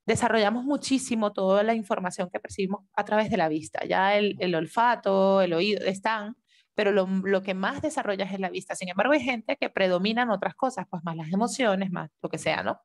desarrollamos 0.07 0.65
muchísimo 0.65 1.33
toda 1.33 1.63
la 1.63 1.75
información 1.75 2.29
que 2.33 2.41
percibimos 2.41 2.85
a 2.95 3.05
través 3.05 3.31
de 3.31 3.37
la 3.37 3.49
vista, 3.49 3.85
ya 3.87 4.17
el, 4.17 4.37
el 4.41 4.55
olfato, 4.55 5.41
el 5.43 5.53
oído, 5.55 5.85
están 5.87 6.37
pero 6.75 6.93
lo, 6.93 7.07
lo, 7.07 7.43
que 7.43 7.55
más 7.55 7.83
desarrollas 7.83 8.33
es 8.33 8.41
la 8.41 8.51
vista. 8.51 8.75
Sin 8.75 8.89
embargo, 8.89 9.13
hay 9.13 9.21
gente 9.21 9.57
que 9.57 9.71
predominan 9.71 10.31
otras 10.31 10.55
cosas, 10.55 10.87
pues 10.89 11.03
más 11.05 11.17
las 11.17 11.33
emociones, 11.33 11.91
más 11.91 12.11
lo 12.23 12.29
que 12.29 12.39
sea, 12.39 12.63
¿no? 12.63 12.81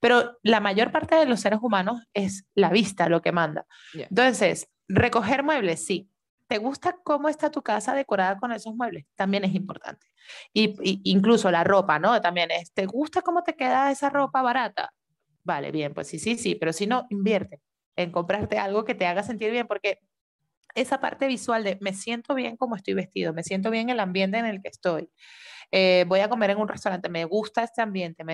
Pero 0.00 0.38
la 0.42 0.60
mayor 0.60 0.92
parte 0.92 1.16
de 1.16 1.26
los 1.26 1.40
seres 1.40 1.58
humanos 1.62 2.02
es 2.14 2.46
la 2.54 2.70
vista 2.70 3.08
lo 3.08 3.22
que 3.22 3.32
manda. 3.32 3.66
Entonces, 3.94 4.68
recoger 4.88 5.42
muebles, 5.42 5.84
sí. 5.84 6.08
¿Te 6.46 6.58
gusta 6.58 6.98
cómo 7.02 7.28
está 7.28 7.50
tu 7.50 7.62
casa 7.62 7.94
decorada 7.94 8.36
con 8.38 8.52
esos 8.52 8.74
muebles? 8.74 9.06
También 9.14 9.44
es 9.44 9.54
importante. 9.54 10.06
Y, 10.52 10.74
incluso 11.04 11.50
la 11.50 11.64
ropa, 11.64 11.98
¿no? 11.98 12.20
También 12.20 12.50
es, 12.50 12.72
¿te 12.72 12.86
gusta 12.86 13.22
cómo 13.22 13.42
te 13.42 13.54
queda 13.54 13.90
esa 13.90 14.10
ropa 14.10 14.42
barata? 14.42 14.92
Vale, 15.44 15.72
bien, 15.72 15.94
pues 15.94 16.08
sí, 16.08 16.18
sí, 16.18 16.36
sí, 16.36 16.54
pero 16.54 16.72
si 16.72 16.86
no, 16.86 17.06
invierte 17.10 17.60
en 17.96 18.10
comprarte 18.10 18.58
algo 18.58 18.84
que 18.84 18.94
te 18.94 19.06
haga 19.06 19.22
sentir 19.22 19.50
bien, 19.50 19.66
porque 19.66 19.98
esa 20.74 21.00
parte 21.00 21.26
visual 21.26 21.64
de 21.64 21.78
me 21.80 21.94
siento 21.94 22.34
bien 22.34 22.56
como 22.56 22.76
estoy 22.76 22.94
vestido, 22.94 23.32
me 23.32 23.42
siento 23.42 23.70
bien 23.70 23.88
en 23.88 23.90
el 23.90 24.00
ambiente 24.00 24.38
en 24.38 24.46
el 24.46 24.62
que 24.62 24.68
estoy. 24.68 25.10
Eh, 25.70 26.04
voy 26.08 26.20
a 26.20 26.28
comer 26.28 26.50
en 26.50 26.58
un 26.58 26.68
restaurante, 26.68 27.08
me 27.08 27.24
gusta 27.24 27.64
este 27.64 27.82
ambiente. 27.82 28.24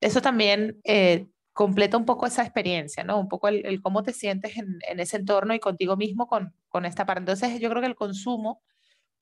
eso 0.00 0.22
también 0.22 0.80
eh, 0.84 1.26
completa 1.52 1.96
un 1.96 2.04
poco 2.04 2.26
esa 2.26 2.42
experiencia, 2.42 3.04
¿no? 3.04 3.18
Un 3.18 3.28
poco 3.28 3.48
el, 3.48 3.82
cómo 3.82 4.02
te 4.04 4.12
sientes 4.12 4.56
en, 4.56 4.78
ese 5.00 5.16
entorno 5.16 5.54
y 5.54 5.60
contigo 5.60 5.96
mismo 5.96 6.28
con, 6.28 6.54
con 6.68 6.84
esta 6.86 7.04
parte. 7.06 7.20
Entonces, 7.20 7.60
yo 7.60 7.68
creo 7.70 7.82
que 7.82 7.88
el 7.88 7.96
consumo 7.96 8.62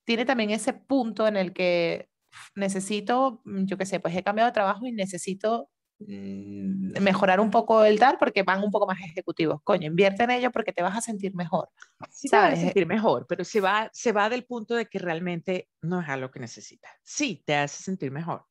tiene 0.04 0.24
también 0.26 0.50
ese 0.50 0.74
punto 0.74 1.26
en 1.28 1.36
el 1.36 1.52
que 1.54 2.10
necesito, 2.54 3.42
yo 3.44 3.78
qué 3.78 3.86
sé, 3.86 4.00
pues 4.00 4.14
he 4.16 4.22
cambiado 4.22 4.50
de 4.50 4.54
trabajo 4.54 4.86
y 4.86 4.92
necesito 4.92 5.70
mejorar 5.98 7.40
un 7.40 7.50
poco 7.50 7.84
el 7.84 7.98
tal 7.98 8.18
porque 8.18 8.42
van 8.42 8.62
un 8.62 8.70
poco 8.70 8.86
más 8.86 9.00
ejecutivos. 9.00 9.60
Coño, 9.64 9.86
invierte 9.86 10.24
en 10.24 10.30
ello 10.30 10.50
porque 10.50 10.72
te 10.72 10.82
vas 10.82 10.96
a 10.96 11.00
sentir 11.00 11.34
mejor. 11.34 11.70
Sí, 12.10 12.28
te 12.28 12.36
vas 12.36 12.52
a 12.52 12.56
sentir 12.56 12.86
mejor, 12.86 13.26
pero 13.26 13.44
se 13.44 13.60
va, 13.60 13.88
se 13.92 14.12
va 14.12 14.28
del 14.28 14.44
punto 14.44 14.74
de 14.74 14.86
que 14.86 14.98
realmente 14.98 15.68
no 15.80 16.00
es 16.00 16.08
algo 16.08 16.30
que 16.30 16.40
necesitas. 16.40 16.92
Sí, 17.02 17.42
te 17.46 17.54
hace 17.54 17.82
sentir 17.82 18.10
mejor. 18.10 18.44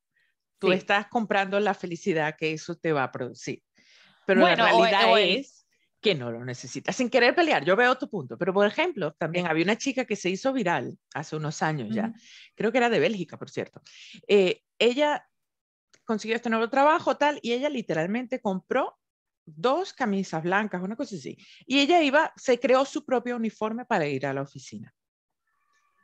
Tú 0.58 0.71
estás 0.71 1.08
comprando 1.08 1.60
la 1.60 1.73
felicidad 1.73 2.36
que 2.38 2.53
eso 2.53 2.75
te 2.75 2.91
va 2.91 3.03
a 3.03 3.12
producir. 3.12 3.62
Pero 4.25 4.41
la 4.41 4.55
realidad 4.55 5.19
es 5.19 5.67
que 6.01 6.15
no 6.15 6.31
lo 6.31 6.43
necesitas. 6.45 6.95
Sin 6.95 7.10
querer 7.10 7.36
pelear, 7.36 7.63
yo 7.65 7.75
veo 7.75 7.95
tu 7.95 8.10
punto. 8.10 8.38
Pero, 8.38 8.53
por 8.53 8.65
ejemplo, 8.65 9.13
también 9.13 9.47
había 9.47 9.63
una 9.63 9.77
chica 9.77 10.05
que 10.05 10.15
se 10.15 10.29
hizo 10.29 10.53
viral 10.53 10.97
hace 11.13 11.36
unos 11.36 11.62
años 11.62 11.89
ya. 11.91 12.13
Creo 12.55 12.71
que 12.71 12.77
era 12.79 12.89
de 12.89 12.99
Bélgica, 12.99 13.38
por 13.38 13.49
cierto. 13.49 13.81
Eh, 14.27 14.62
ella 14.79 15.27
consiguió 16.06 16.36
este 16.36 16.50
nuevo 16.50 16.70
trabajo, 16.70 17.18
tal, 17.18 17.39
y 17.41 17.54
ella 17.54 17.70
literalmente 17.70 18.39
compró 18.39 18.98
dos 19.46 19.94
camisas 19.94 20.44
blancas, 20.44 20.82
una 20.82 20.96
cosa 20.96 21.15
así. 21.15 21.38
Y 21.65 21.80
ella 21.80 22.02
iba, 22.02 22.34
se 22.36 22.60
creó 22.60 22.86
su 22.86 23.06
propio 23.06 23.36
uniforme 23.36 23.86
para 23.86 24.08
ir 24.08 24.26
a 24.26 24.34
la 24.34 24.41
oficina. 24.41 24.94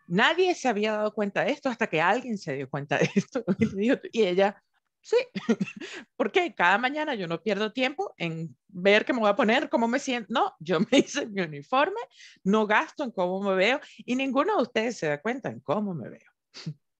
Nadie 0.08 0.54
se 0.56 0.68
había 0.68 0.94
dado 0.94 1.14
cuenta 1.14 1.44
de 1.44 1.52
esto 1.52 1.70
hasta 1.70 1.88
que 1.88 2.02
alguien 2.02 2.38
se 2.38 2.56
dio 2.56 2.70
cuenta 2.70 2.98
de 2.98 3.10
esto. 3.16 3.44
Y 4.12 4.24
ella, 4.24 4.62
sí, 5.02 5.16
porque 6.18 6.54
cada 6.54 6.78
mañana 6.78 7.16
yo 7.16 7.28
no 7.28 7.42
pierdo 7.42 7.72
tiempo 7.72 8.14
en 8.18 8.56
ver 8.68 9.06
qué 9.06 9.14
me 9.14 9.20
voy 9.20 9.30
a 9.30 9.36
poner, 9.36 9.70
cómo 9.70 9.88
me 9.88 10.00
siento. 10.00 10.28
No, 10.32 10.54
yo 10.60 10.80
me 10.80 10.88
hice 11.00 11.28
mi 11.28 11.42
uniforme, 11.42 12.02
no 12.44 12.68
gasto 12.68 13.04
en 13.04 13.12
cómo 13.12 13.42
me 13.42 13.56
veo 13.56 13.80
y 13.98 14.16
ninguno 14.16 14.58
de 14.58 14.64
ustedes 14.64 14.98
se 14.98 15.08
da 15.08 15.22
cuenta 15.22 15.50
en 15.50 15.62
cómo 15.62 15.94
me 15.94 16.10
veo 16.10 16.32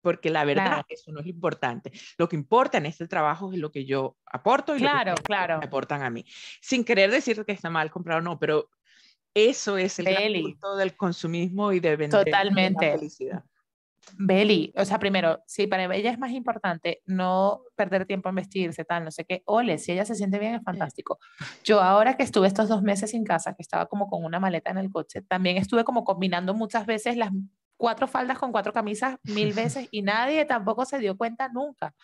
porque 0.02 0.30
la 0.30 0.44
verdad 0.46 0.84
eso 0.90 1.12
no 1.12 1.20
es 1.20 1.28
importante. 1.28 1.92
Lo 2.18 2.28
que 2.28 2.36
importa 2.36 2.78
en 2.78 2.86
este 2.86 3.08
trabajo 3.08 3.52
es 3.54 3.60
lo 3.60 3.72
que 3.72 3.86
yo 3.86 4.18
aporto 4.26 4.76
y 4.76 4.80
claro, 4.80 5.12
lo 5.12 5.16
que 5.18 5.24
claro. 5.24 5.60
me 5.60 5.66
aportan 5.66 6.04
a 6.04 6.10
mí. 6.10 6.26
Sin 6.62 6.84
querer 6.84 7.12
decir 7.12 7.44
que 7.46 7.52
está 7.52 7.70
mal 7.70 7.92
comprar 7.92 8.20
o 8.20 8.22
no, 8.22 8.40
pero 8.40 8.70
eso 9.34 9.78
es 9.78 10.00
el 10.00 10.42
punto 10.44 10.76
del 10.76 10.96
consumismo 10.96 11.72
y 11.72 11.80
de 11.80 11.96
vender 11.96 12.26
Totalmente. 12.26 12.86
La 12.88 12.98
felicidad. 12.98 13.46
Beli, 14.18 14.74
o 14.76 14.84
sea, 14.84 15.00
primero, 15.00 15.44
sí, 15.46 15.68
para 15.68 15.96
ella 15.96 16.12
es 16.12 16.20
más 16.20 16.32
importante 16.32 17.02
no 17.06 17.62
perder 17.76 18.06
tiempo 18.06 18.30
en 18.30 18.36
vestirse, 18.36 18.84
tal, 18.84 19.06
no 19.06 19.12
sé 19.12 19.26
qué. 19.26 19.44
Ole, 19.46 19.78
si 19.78 19.92
ella 19.92 20.06
se 20.06 20.16
siente 20.16 20.40
bien, 20.40 20.56
es 20.56 20.64
fantástico. 20.64 21.20
Yo 21.64 21.80
ahora 21.82 22.18
que 22.18 22.24
estuve 22.24 22.48
estos 22.48 22.68
dos 22.68 22.82
meses 22.82 23.14
en 23.14 23.24
casa, 23.24 23.54
que 23.54 23.62
estaba 23.62 23.86
como 23.86 24.08
con 24.08 24.26
una 24.26 24.40
maleta 24.40 24.72
en 24.72 24.80
el 24.80 24.92
coche, 24.92 25.22
también 25.22 25.58
estuve 25.58 25.84
como 25.84 26.04
combinando 26.04 26.54
muchas 26.54 26.86
veces 26.86 27.16
las 27.16 27.32
cuatro 27.82 28.08
faldas 28.08 28.38
con 28.38 28.52
cuatro 28.52 28.72
camisas 28.72 29.18
mil 29.24 29.54
veces 29.54 29.88
y 29.90 30.04
nadie 30.04 30.46
tampoco 30.46 30.86
se 30.86 31.00
dio 31.00 31.18
cuenta 31.18 31.50
nunca. 31.50 31.96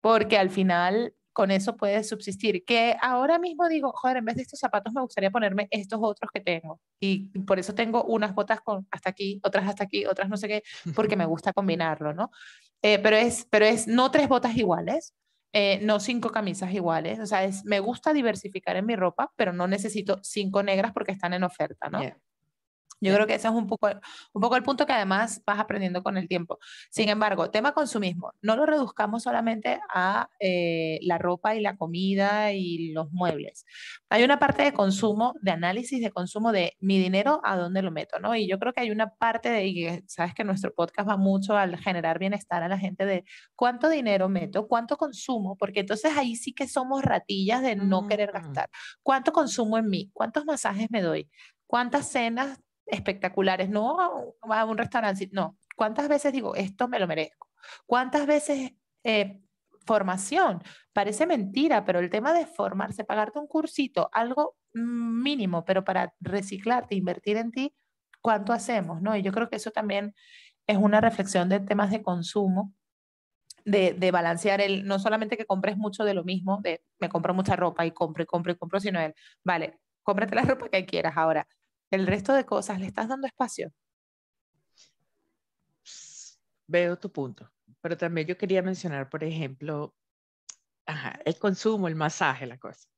Porque 0.00 0.38
al 0.38 0.48
final 0.48 1.12
con 1.34 1.50
eso 1.50 1.76
puedes 1.76 2.08
subsistir. 2.08 2.64
Que 2.64 2.96
ahora 3.02 3.38
mismo 3.38 3.68
digo, 3.68 3.92
joder, 3.92 4.16
en 4.16 4.24
vez 4.24 4.36
de 4.36 4.42
estos 4.42 4.58
zapatos 4.58 4.94
me 4.94 5.02
gustaría 5.02 5.30
ponerme 5.30 5.68
estos 5.70 6.00
otros 6.02 6.30
que 6.32 6.40
tengo. 6.40 6.80
Y 6.98 7.28
por 7.40 7.58
eso 7.58 7.74
tengo 7.74 8.04
unas 8.04 8.34
botas 8.34 8.62
con 8.62 8.88
hasta 8.90 9.10
aquí, 9.10 9.38
otras 9.44 9.68
hasta 9.68 9.84
aquí, 9.84 10.06
otras 10.06 10.30
no 10.30 10.38
sé 10.38 10.48
qué, 10.48 10.62
porque 10.94 11.14
me 11.14 11.26
gusta 11.26 11.52
combinarlo, 11.52 12.14
¿no? 12.14 12.30
Eh, 12.80 12.98
pero, 13.00 13.16
es, 13.16 13.46
pero 13.50 13.66
es 13.66 13.86
no 13.86 14.10
tres 14.10 14.28
botas 14.28 14.56
iguales, 14.56 15.14
eh, 15.52 15.78
no 15.82 16.00
cinco 16.00 16.30
camisas 16.30 16.72
iguales. 16.72 17.20
O 17.20 17.26
sea, 17.26 17.44
es, 17.44 17.66
me 17.66 17.80
gusta 17.80 18.14
diversificar 18.14 18.76
en 18.76 18.86
mi 18.86 18.96
ropa, 18.96 19.30
pero 19.36 19.52
no 19.52 19.66
necesito 19.66 20.18
cinco 20.22 20.62
negras 20.62 20.92
porque 20.94 21.12
están 21.12 21.34
en 21.34 21.44
oferta, 21.44 21.90
¿no? 21.90 22.00
Yo 23.00 23.14
creo 23.14 23.26
que 23.26 23.34
ese 23.34 23.48
es 23.48 23.54
un 23.54 23.66
poco, 23.66 23.88
un 24.32 24.42
poco 24.42 24.56
el 24.56 24.62
punto 24.62 24.86
que 24.86 24.92
además 24.92 25.42
vas 25.46 25.58
aprendiendo 25.58 26.02
con 26.02 26.16
el 26.16 26.28
tiempo. 26.28 26.58
Sin 26.90 27.08
embargo, 27.08 27.50
tema 27.50 27.72
consumismo, 27.72 28.32
no 28.42 28.56
lo 28.56 28.66
reduzcamos 28.66 29.22
solamente 29.22 29.80
a 29.92 30.28
eh, 30.40 30.98
la 31.02 31.18
ropa 31.18 31.54
y 31.54 31.60
la 31.60 31.76
comida 31.76 32.52
y 32.52 32.92
los 32.92 33.10
muebles. 33.12 33.66
Hay 34.08 34.24
una 34.24 34.38
parte 34.38 34.62
de 34.62 34.72
consumo, 34.72 35.34
de 35.42 35.50
análisis 35.50 36.00
de 36.00 36.10
consumo 36.10 36.52
de 36.52 36.76
mi 36.80 36.98
dinero, 36.98 37.40
a 37.44 37.56
dónde 37.56 37.82
lo 37.82 37.90
meto, 37.90 38.18
¿no? 38.18 38.34
Y 38.34 38.48
yo 38.48 38.58
creo 38.58 38.72
que 38.72 38.80
hay 38.80 38.90
una 38.90 39.10
parte 39.14 39.50
de, 39.50 39.66
y 39.66 40.02
sabes 40.06 40.34
que 40.34 40.44
nuestro 40.44 40.72
podcast 40.74 41.08
va 41.08 41.16
mucho 41.16 41.56
al 41.56 41.76
generar 41.78 42.18
bienestar 42.18 42.62
a 42.62 42.68
la 42.68 42.78
gente 42.78 43.04
de 43.04 43.24
cuánto 43.54 43.88
dinero 43.88 44.28
meto, 44.28 44.66
cuánto 44.68 44.96
consumo, 44.96 45.56
porque 45.56 45.80
entonces 45.80 46.16
ahí 46.16 46.36
sí 46.36 46.52
que 46.52 46.66
somos 46.68 47.02
ratillas 47.02 47.62
de 47.62 47.76
no 47.76 48.06
querer 48.06 48.32
gastar. 48.32 48.70
¿Cuánto 49.02 49.32
consumo 49.32 49.78
en 49.78 49.88
mí? 49.88 50.10
¿Cuántos 50.12 50.44
masajes 50.44 50.90
me 50.90 51.02
doy? 51.02 51.28
¿Cuántas 51.66 52.08
cenas 52.08 52.60
espectaculares, 52.86 53.68
no 53.68 53.98
a 54.42 54.64
un 54.64 54.78
restaurante, 54.78 55.28
no. 55.32 55.58
¿Cuántas 55.74 56.08
veces 56.08 56.32
digo, 56.32 56.54
esto 56.54 56.88
me 56.88 56.98
lo 56.98 57.06
merezco? 57.06 57.48
¿Cuántas 57.84 58.26
veces 58.26 58.72
eh, 59.04 59.40
formación? 59.84 60.62
Parece 60.92 61.26
mentira, 61.26 61.84
pero 61.84 61.98
el 61.98 62.10
tema 62.10 62.32
de 62.32 62.46
formarse, 62.46 63.04
pagarte 63.04 63.38
un 63.38 63.46
cursito, 63.46 64.08
algo 64.12 64.56
mínimo, 64.72 65.64
pero 65.64 65.84
para 65.84 66.14
reciclarte, 66.20 66.94
invertir 66.94 67.36
en 67.36 67.50
ti, 67.50 67.74
¿cuánto 68.22 68.52
hacemos? 68.52 69.02
¿no? 69.02 69.16
Y 69.16 69.22
yo 69.22 69.32
creo 69.32 69.48
que 69.48 69.56
eso 69.56 69.70
también 69.70 70.14
es 70.66 70.76
una 70.76 71.00
reflexión 71.00 71.48
de 71.48 71.60
temas 71.60 71.90
de 71.90 72.02
consumo, 72.02 72.72
de, 73.64 73.94
de, 73.94 74.10
balancear 74.12 74.60
el, 74.60 74.86
no 74.86 75.00
solamente 75.00 75.36
que 75.36 75.44
compres 75.44 75.76
mucho 75.76 76.04
de 76.04 76.14
lo 76.14 76.22
mismo, 76.24 76.60
de 76.62 76.82
me 77.00 77.08
compro 77.08 77.34
mucha 77.34 77.56
ropa 77.56 77.84
y 77.84 77.90
compro 77.90 78.22
y 78.22 78.26
compro 78.26 78.52
y 78.52 78.56
compro, 78.56 78.78
sino 78.78 79.00
el, 79.00 79.14
vale, 79.44 79.80
cómprate 80.04 80.36
la 80.36 80.42
ropa 80.42 80.68
que 80.68 80.86
quieras 80.86 81.16
ahora 81.16 81.48
el 81.90 82.06
resto 82.06 82.32
de 82.32 82.44
cosas, 82.44 82.80
¿le 82.80 82.86
estás 82.86 83.08
dando 83.08 83.26
espacio? 83.26 83.72
Veo 86.66 86.98
tu 86.98 87.12
punto, 87.12 87.50
pero 87.80 87.96
también 87.96 88.26
yo 88.26 88.36
quería 88.36 88.62
mencionar, 88.62 89.08
por 89.08 89.22
ejemplo, 89.22 89.94
el 91.24 91.38
consumo, 91.38 91.88
el 91.88 91.94
masaje, 91.94 92.46
la 92.46 92.58
cosa. 92.58 92.88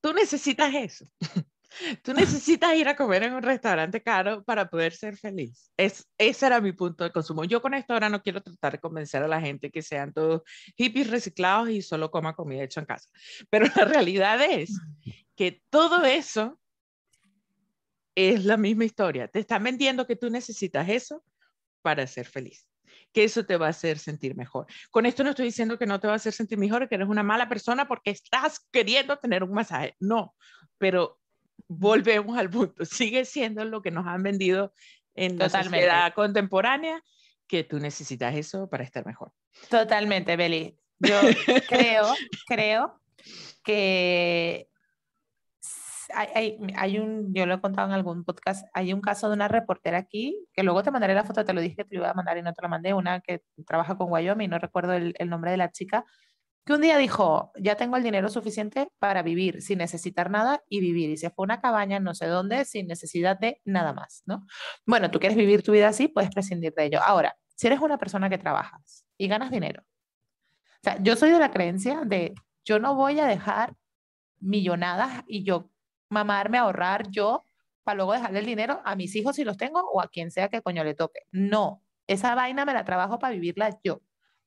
Tú 0.00 0.12
necesitas 0.12 0.74
eso. 0.74 1.06
Tú 2.02 2.12
necesitas 2.12 2.74
ir 2.74 2.88
a 2.88 2.96
comer 2.96 3.24
en 3.24 3.34
un 3.34 3.42
restaurante 3.42 4.02
caro 4.02 4.42
para 4.42 4.68
poder 4.68 4.92
ser 4.92 5.16
feliz. 5.16 5.70
Es, 5.76 6.08
ese 6.16 6.46
era 6.46 6.60
mi 6.60 6.72
punto 6.72 7.04
de 7.04 7.12
consumo. 7.12 7.44
Yo 7.44 7.60
con 7.60 7.74
esto 7.74 7.92
ahora 7.92 8.08
no 8.08 8.22
quiero 8.22 8.40
tratar 8.40 8.72
de 8.72 8.80
convencer 8.80 9.22
a 9.22 9.28
la 9.28 9.40
gente 9.40 9.70
que 9.70 9.82
sean 9.82 10.12
todos 10.12 10.42
hippies 10.76 11.10
reciclados 11.10 11.68
y 11.68 11.82
solo 11.82 12.10
coma 12.10 12.34
comida 12.34 12.64
hecha 12.64 12.80
en 12.80 12.86
casa. 12.86 13.08
Pero 13.50 13.66
la 13.76 13.84
realidad 14.06 14.40
es 14.42 14.80
que 15.36 15.62
todo 15.70 16.04
eso 16.04 16.58
es 18.18 18.44
la 18.44 18.56
misma 18.56 18.84
historia. 18.84 19.28
Te 19.28 19.38
están 19.38 19.62
vendiendo 19.62 20.06
que 20.06 20.16
tú 20.16 20.28
necesitas 20.28 20.88
eso 20.88 21.22
para 21.82 22.04
ser 22.08 22.26
feliz, 22.26 22.68
que 23.12 23.22
eso 23.22 23.46
te 23.46 23.56
va 23.56 23.66
a 23.66 23.70
hacer 23.70 23.98
sentir 23.98 24.34
mejor. 24.34 24.66
Con 24.90 25.06
esto 25.06 25.22
no 25.22 25.30
estoy 25.30 25.46
diciendo 25.46 25.78
que 25.78 25.86
no 25.86 26.00
te 26.00 26.08
va 26.08 26.14
a 26.14 26.16
hacer 26.16 26.32
sentir 26.32 26.58
mejor, 26.58 26.88
que 26.88 26.96
eres 26.96 27.08
una 27.08 27.22
mala 27.22 27.48
persona 27.48 27.86
porque 27.86 28.10
estás 28.10 28.66
queriendo 28.72 29.16
tener 29.18 29.44
un 29.44 29.52
masaje. 29.52 29.94
No, 30.00 30.34
pero 30.78 31.20
volvemos 31.68 32.36
al 32.36 32.50
punto. 32.50 32.84
Sigue 32.84 33.24
siendo 33.24 33.64
lo 33.64 33.82
que 33.82 33.92
nos 33.92 34.04
han 34.06 34.24
vendido 34.24 34.72
en 35.14 35.38
la 35.38 35.48
sociedad 35.48 36.12
contemporánea, 36.12 37.00
que 37.46 37.62
tú 37.62 37.78
necesitas 37.78 38.34
eso 38.34 38.68
para 38.68 38.82
estar 38.82 39.06
mejor. 39.06 39.32
Totalmente, 39.70 40.36
Beli. 40.36 40.76
Yo 40.98 41.20
creo, 41.68 42.14
creo 42.48 43.00
que 43.62 44.68
hay, 46.14 46.58
hay, 46.76 46.98
un, 46.98 47.34
yo 47.34 47.46
lo 47.46 47.54
he 47.54 47.60
contado 47.60 47.88
en 47.88 47.94
algún 47.94 48.24
podcast, 48.24 48.66
hay 48.74 48.92
un 48.92 49.00
caso 49.00 49.28
de 49.28 49.34
una 49.34 49.48
reportera 49.48 49.98
aquí, 49.98 50.46
que 50.52 50.62
luego 50.62 50.82
te 50.82 50.90
mandaré 50.90 51.14
la 51.14 51.24
foto, 51.24 51.44
te 51.44 51.52
lo 51.52 51.60
dije 51.60 51.76
que 51.76 51.84
te 51.84 51.94
lo 51.94 52.02
iba 52.02 52.10
a 52.10 52.14
mandar 52.14 52.38
y 52.38 52.42
no 52.42 52.52
te 52.52 52.62
la 52.62 52.68
mandé, 52.68 52.94
una 52.94 53.20
que 53.20 53.42
trabaja 53.66 53.96
con 53.96 54.10
Wyoming, 54.10 54.50
no 54.50 54.58
recuerdo 54.58 54.94
el, 54.94 55.14
el 55.18 55.28
nombre 55.28 55.50
de 55.50 55.56
la 55.56 55.70
chica, 55.70 56.04
que 56.68 56.74
un 56.74 56.82
día 56.82 56.98
dijo, 56.98 57.50
ya 57.58 57.76
tengo 57.76 57.96
el 57.96 58.02
dinero 58.02 58.28
suficiente 58.28 58.88
para 58.98 59.22
vivir 59.22 59.62
sin 59.62 59.78
necesitar 59.78 60.30
nada 60.30 60.62
y 60.68 60.80
vivir. 60.80 61.08
Y 61.08 61.16
se 61.16 61.30
fue 61.30 61.44
a 61.44 61.46
una 61.46 61.60
cabaña 61.62 61.98
no 61.98 62.14
sé 62.14 62.26
dónde 62.26 62.66
sin 62.66 62.86
necesidad 62.86 63.38
de 63.38 63.62
nada 63.64 63.94
más, 63.94 64.22
¿no? 64.26 64.46
Bueno, 64.84 65.10
tú 65.10 65.18
quieres 65.18 65.38
vivir 65.38 65.62
tu 65.62 65.72
vida 65.72 65.88
así, 65.88 66.08
puedes 66.08 66.30
prescindir 66.30 66.74
de 66.74 66.84
ello. 66.84 67.00
Ahora, 67.02 67.38
si 67.56 67.68
eres 67.68 67.80
una 67.80 67.96
persona 67.96 68.28
que 68.28 68.36
trabajas 68.36 69.06
y 69.16 69.28
ganas 69.28 69.50
dinero, 69.50 69.82
o 69.82 70.80
sea, 70.82 71.02
yo 71.02 71.16
soy 71.16 71.30
de 71.30 71.38
la 71.38 71.50
creencia 71.50 72.02
de, 72.04 72.34
yo 72.66 72.78
no 72.78 72.94
voy 72.94 73.18
a 73.18 73.24
dejar 73.24 73.74
millonadas 74.38 75.24
y 75.26 75.44
yo 75.44 75.70
mamarme, 76.10 76.58
ahorrar 76.58 77.08
yo 77.10 77.44
para 77.84 77.96
luego 77.96 78.12
dejarle 78.12 78.40
el 78.40 78.46
dinero 78.46 78.80
a 78.84 78.96
mis 78.96 79.14
hijos 79.16 79.36
si 79.36 79.44
los 79.44 79.56
tengo 79.56 79.80
o 79.80 80.00
a 80.00 80.08
quien 80.08 80.30
sea 80.30 80.48
que 80.48 80.62
coño 80.62 80.84
le 80.84 80.94
toque. 80.94 81.20
No, 81.32 81.82
esa 82.06 82.34
vaina 82.34 82.64
me 82.64 82.74
la 82.74 82.84
trabajo 82.84 83.18
para 83.18 83.32
vivirla 83.32 83.78
yo. 83.82 84.02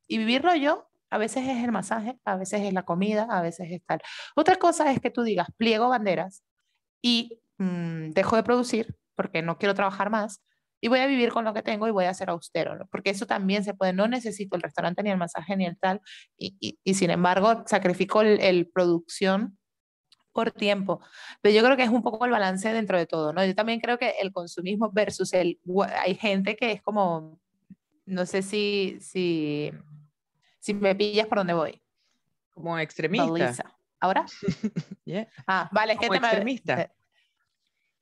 Y 0.08 0.18
vivirlo 0.18 0.56
yo 0.56 0.90
a 1.10 1.18
veces 1.18 1.48
es 1.48 1.64
el 1.64 1.72
masaje, 1.72 2.20
a 2.26 2.38
veces 2.38 2.62
es 2.62 2.74
la 2.74 2.84
comida, 2.84 3.28
a 3.30 3.42
veces 3.42 3.68
es 3.72 3.84
tal. 3.86 4.02
Otra 4.36 4.56
cosa 4.56 4.92
es 4.92 5.00
que 5.00 5.12
tú 5.12 5.24
digas, 5.24 5.48
pliego 5.58 5.90
banderas 5.90 6.44
y 7.02 7.42
mm, 7.58 8.12
dejo 8.12 8.36
de 8.36 8.44
producir 8.44 8.96
porque 9.16 9.42
no 9.42 9.58
quiero 9.58 9.76
trabajar 9.76 10.10
más 10.10 10.42
y 10.82 10.88
voy 10.88 11.00
a 11.00 11.06
vivir 11.06 11.32
con 11.32 11.46
lo 11.46 11.54
que 11.54 11.62
tengo 11.62 11.88
y 11.88 11.92
voy 11.92 12.06
a 12.06 12.14
ser 12.14 12.30
austero, 12.32 12.88
porque 12.92 13.12
eso 13.12 13.28
también 13.28 13.64
se 13.64 13.76
puede, 13.76 13.94
no 13.94 14.08
necesito 14.08 14.56
el 14.56 14.64
restaurante 14.64 15.04
ni 15.04 15.12
el 15.12 15.18
masaje 15.18 15.56
ni 15.56 15.66
el 15.66 15.78
tal, 15.78 16.02
y, 16.38 16.80
y, 16.84 16.94
sin 16.96 17.12
embargo 17.12 17.64
sacrifico 17.68 18.22
el, 18.22 18.40
el 18.42 18.68
producción 18.68 19.60
por 20.32 20.52
tiempo. 20.52 21.02
Pero 21.42 21.56
yo 21.56 21.64
creo 21.64 21.78
que 21.78 21.84
es 21.84 21.90
un 21.90 22.02
poco 22.02 22.26
el 22.26 22.32
balance 22.32 22.72
dentro 22.72 22.98
de 22.98 23.06
todo, 23.06 23.34
¿no? 23.34 23.46
Yo 23.46 23.56
también 23.56 23.80
creo 23.80 23.98
que 23.98 24.16
el 24.22 24.32
consumismo 24.32 24.92
versus 24.92 25.34
el... 25.34 25.60
Hay 26.04 26.16
gente 26.16 26.56
que 26.56 26.72
es 26.72 26.82
como, 26.82 27.40
no 28.06 28.26
sé 28.26 28.42
si, 28.42 28.98
si, 29.00 29.72
si 30.60 30.74
me 30.74 30.96
pillas 30.96 31.28
por 31.28 31.40
dónde 31.40 31.54
voy. 31.54 31.82
Como 32.54 32.78
extremista. 32.80 33.74
¿Ahora? 34.00 34.26
Ah, 35.46 35.70
vale, 35.74 35.94
es 35.94 36.00
que 36.00 36.08
te 36.08 36.16
extremista. 36.16 36.82
Eh, 36.82 36.92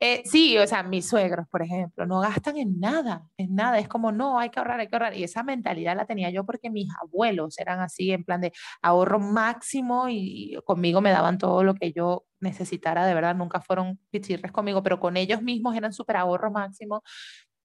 eh, 0.01 0.21
sí, 0.25 0.57
o 0.57 0.65
sea, 0.65 0.81
mis 0.83 1.09
suegros, 1.09 1.45
por 1.49 1.62
ejemplo, 1.62 2.05
no 2.05 2.21
gastan 2.21 2.57
en 2.57 2.79
nada, 2.79 3.27
en 3.38 3.53
nada. 3.55 3.79
Es 3.79 3.89
como, 3.89 4.12
no, 4.13 4.39
hay 4.39 4.49
que 4.49 4.59
ahorrar, 4.59 4.79
hay 4.79 4.88
que 4.88 4.95
ahorrar. 4.95 5.13
Y 5.17 5.23
esa 5.23 5.43
mentalidad 5.43 5.95
la 5.97 6.05
tenía 6.05 6.29
yo 6.29 6.45
porque 6.45 6.69
mis 6.69 6.88
abuelos 7.01 7.59
eran 7.59 7.81
así, 7.81 8.12
en 8.12 8.23
plan 8.23 8.39
de 8.39 8.53
ahorro 8.81 9.19
máximo 9.19 10.07
y 10.09 10.57
conmigo 10.65 11.01
me 11.01 11.12
daban 11.12 11.38
todo 11.38 11.63
lo 11.63 11.75
que 11.75 11.91
yo 11.91 12.25
necesitara, 12.39 13.05
de 13.05 13.13
verdad, 13.13 13.35
nunca 13.35 13.59
fueron 13.62 13.99
pichirres 14.09 14.51
conmigo, 14.53 14.81
pero 14.83 14.99
con 15.01 15.17
ellos 15.17 15.41
mismos 15.41 15.75
eran 15.75 15.91
súper 15.93 16.17
ahorro 16.17 16.51
máximo. 16.51 17.03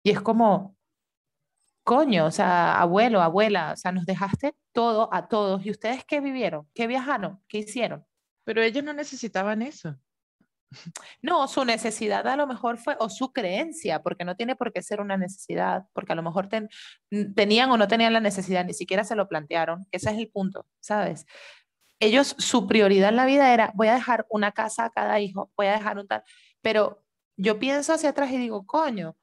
Y 0.02 0.10
es 0.10 0.20
como, 0.20 0.76
coño, 1.84 2.26
o 2.26 2.30
sea, 2.30 2.80
abuelo, 2.80 3.20
abuela, 3.22 3.72
o 3.72 3.76
sea, 3.76 3.92
nos 3.92 4.06
dejaste 4.06 4.54
todo 4.72 5.08
a 5.12 5.28
todos. 5.28 5.64
¿Y 5.66 5.70
ustedes 5.70 6.04
qué 6.04 6.20
vivieron? 6.20 6.68
¿Qué 6.74 6.86
viajaron? 6.86 7.40
¿Qué 7.48 7.58
hicieron? 7.58 8.04
Pero 8.44 8.62
ellos 8.62 8.84
no 8.84 8.92
necesitaban 8.92 9.62
eso. 9.62 9.96
No, 11.22 11.48
su 11.48 11.64
necesidad 11.64 12.26
a 12.26 12.36
lo 12.36 12.46
mejor 12.46 12.78
fue, 12.78 12.96
o 13.00 13.08
su 13.08 13.32
creencia, 13.32 14.02
porque 14.02 14.24
no 14.24 14.36
tiene 14.36 14.56
por 14.56 14.72
qué 14.72 14.82
ser 14.82 15.00
una 15.00 15.16
necesidad, 15.16 15.86
porque 15.92 16.12
a 16.12 16.16
lo 16.16 16.22
mejor 16.22 16.48
tenían 17.34 17.70
o 17.70 17.76
no 17.76 17.88
tenían 17.88 18.12
la 18.12 18.20
necesidad, 18.20 18.64
ni 18.64 18.74
siquiera 18.74 19.04
se 19.04 19.16
lo 19.16 19.28
plantearon. 19.28 19.86
Ese 19.90 20.10
es 20.10 20.18
el 20.18 20.28
punto, 20.28 20.66
¿sabes? 20.80 21.26
Ellos, 22.00 22.34
su 22.38 22.66
prioridad 22.66 23.10
en 23.10 23.16
la 23.16 23.26
vida 23.26 23.54
era, 23.54 23.72
voy 23.74 23.88
a 23.88 23.94
dejar 23.94 24.26
una 24.28 24.52
casa 24.52 24.84
a 24.84 24.90
cada 24.90 25.20
hijo, 25.20 25.50
voy 25.56 25.66
a 25.66 25.72
dejar 25.72 25.98
un 25.98 26.06
tal, 26.06 26.22
pero 26.60 27.04
yo 27.36 27.58
pienso 27.58 27.92
hacia 27.92 28.10
atrás 28.10 28.30
y 28.30 28.36
digo, 28.36 28.66
coño, 28.66 29.16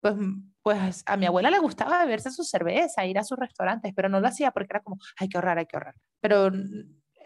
pues, 0.00 0.14
pues 0.62 1.02
a 1.06 1.16
mi 1.16 1.26
abuela 1.26 1.50
le 1.50 1.58
gustaba 1.58 2.04
beberse 2.04 2.30
su 2.30 2.44
cerveza, 2.44 3.04
ir 3.06 3.18
a 3.18 3.24
sus 3.24 3.38
restaurantes, 3.38 3.92
pero 3.94 4.08
no 4.08 4.20
lo 4.20 4.28
hacía 4.28 4.50
porque 4.50 4.68
era 4.70 4.80
como, 4.80 4.98
hay 5.18 5.28
que 5.28 5.36
ahorrar, 5.36 5.58
hay 5.58 5.66
que 5.66 5.76
ahorrar. 5.76 5.94
Pero 6.20 6.50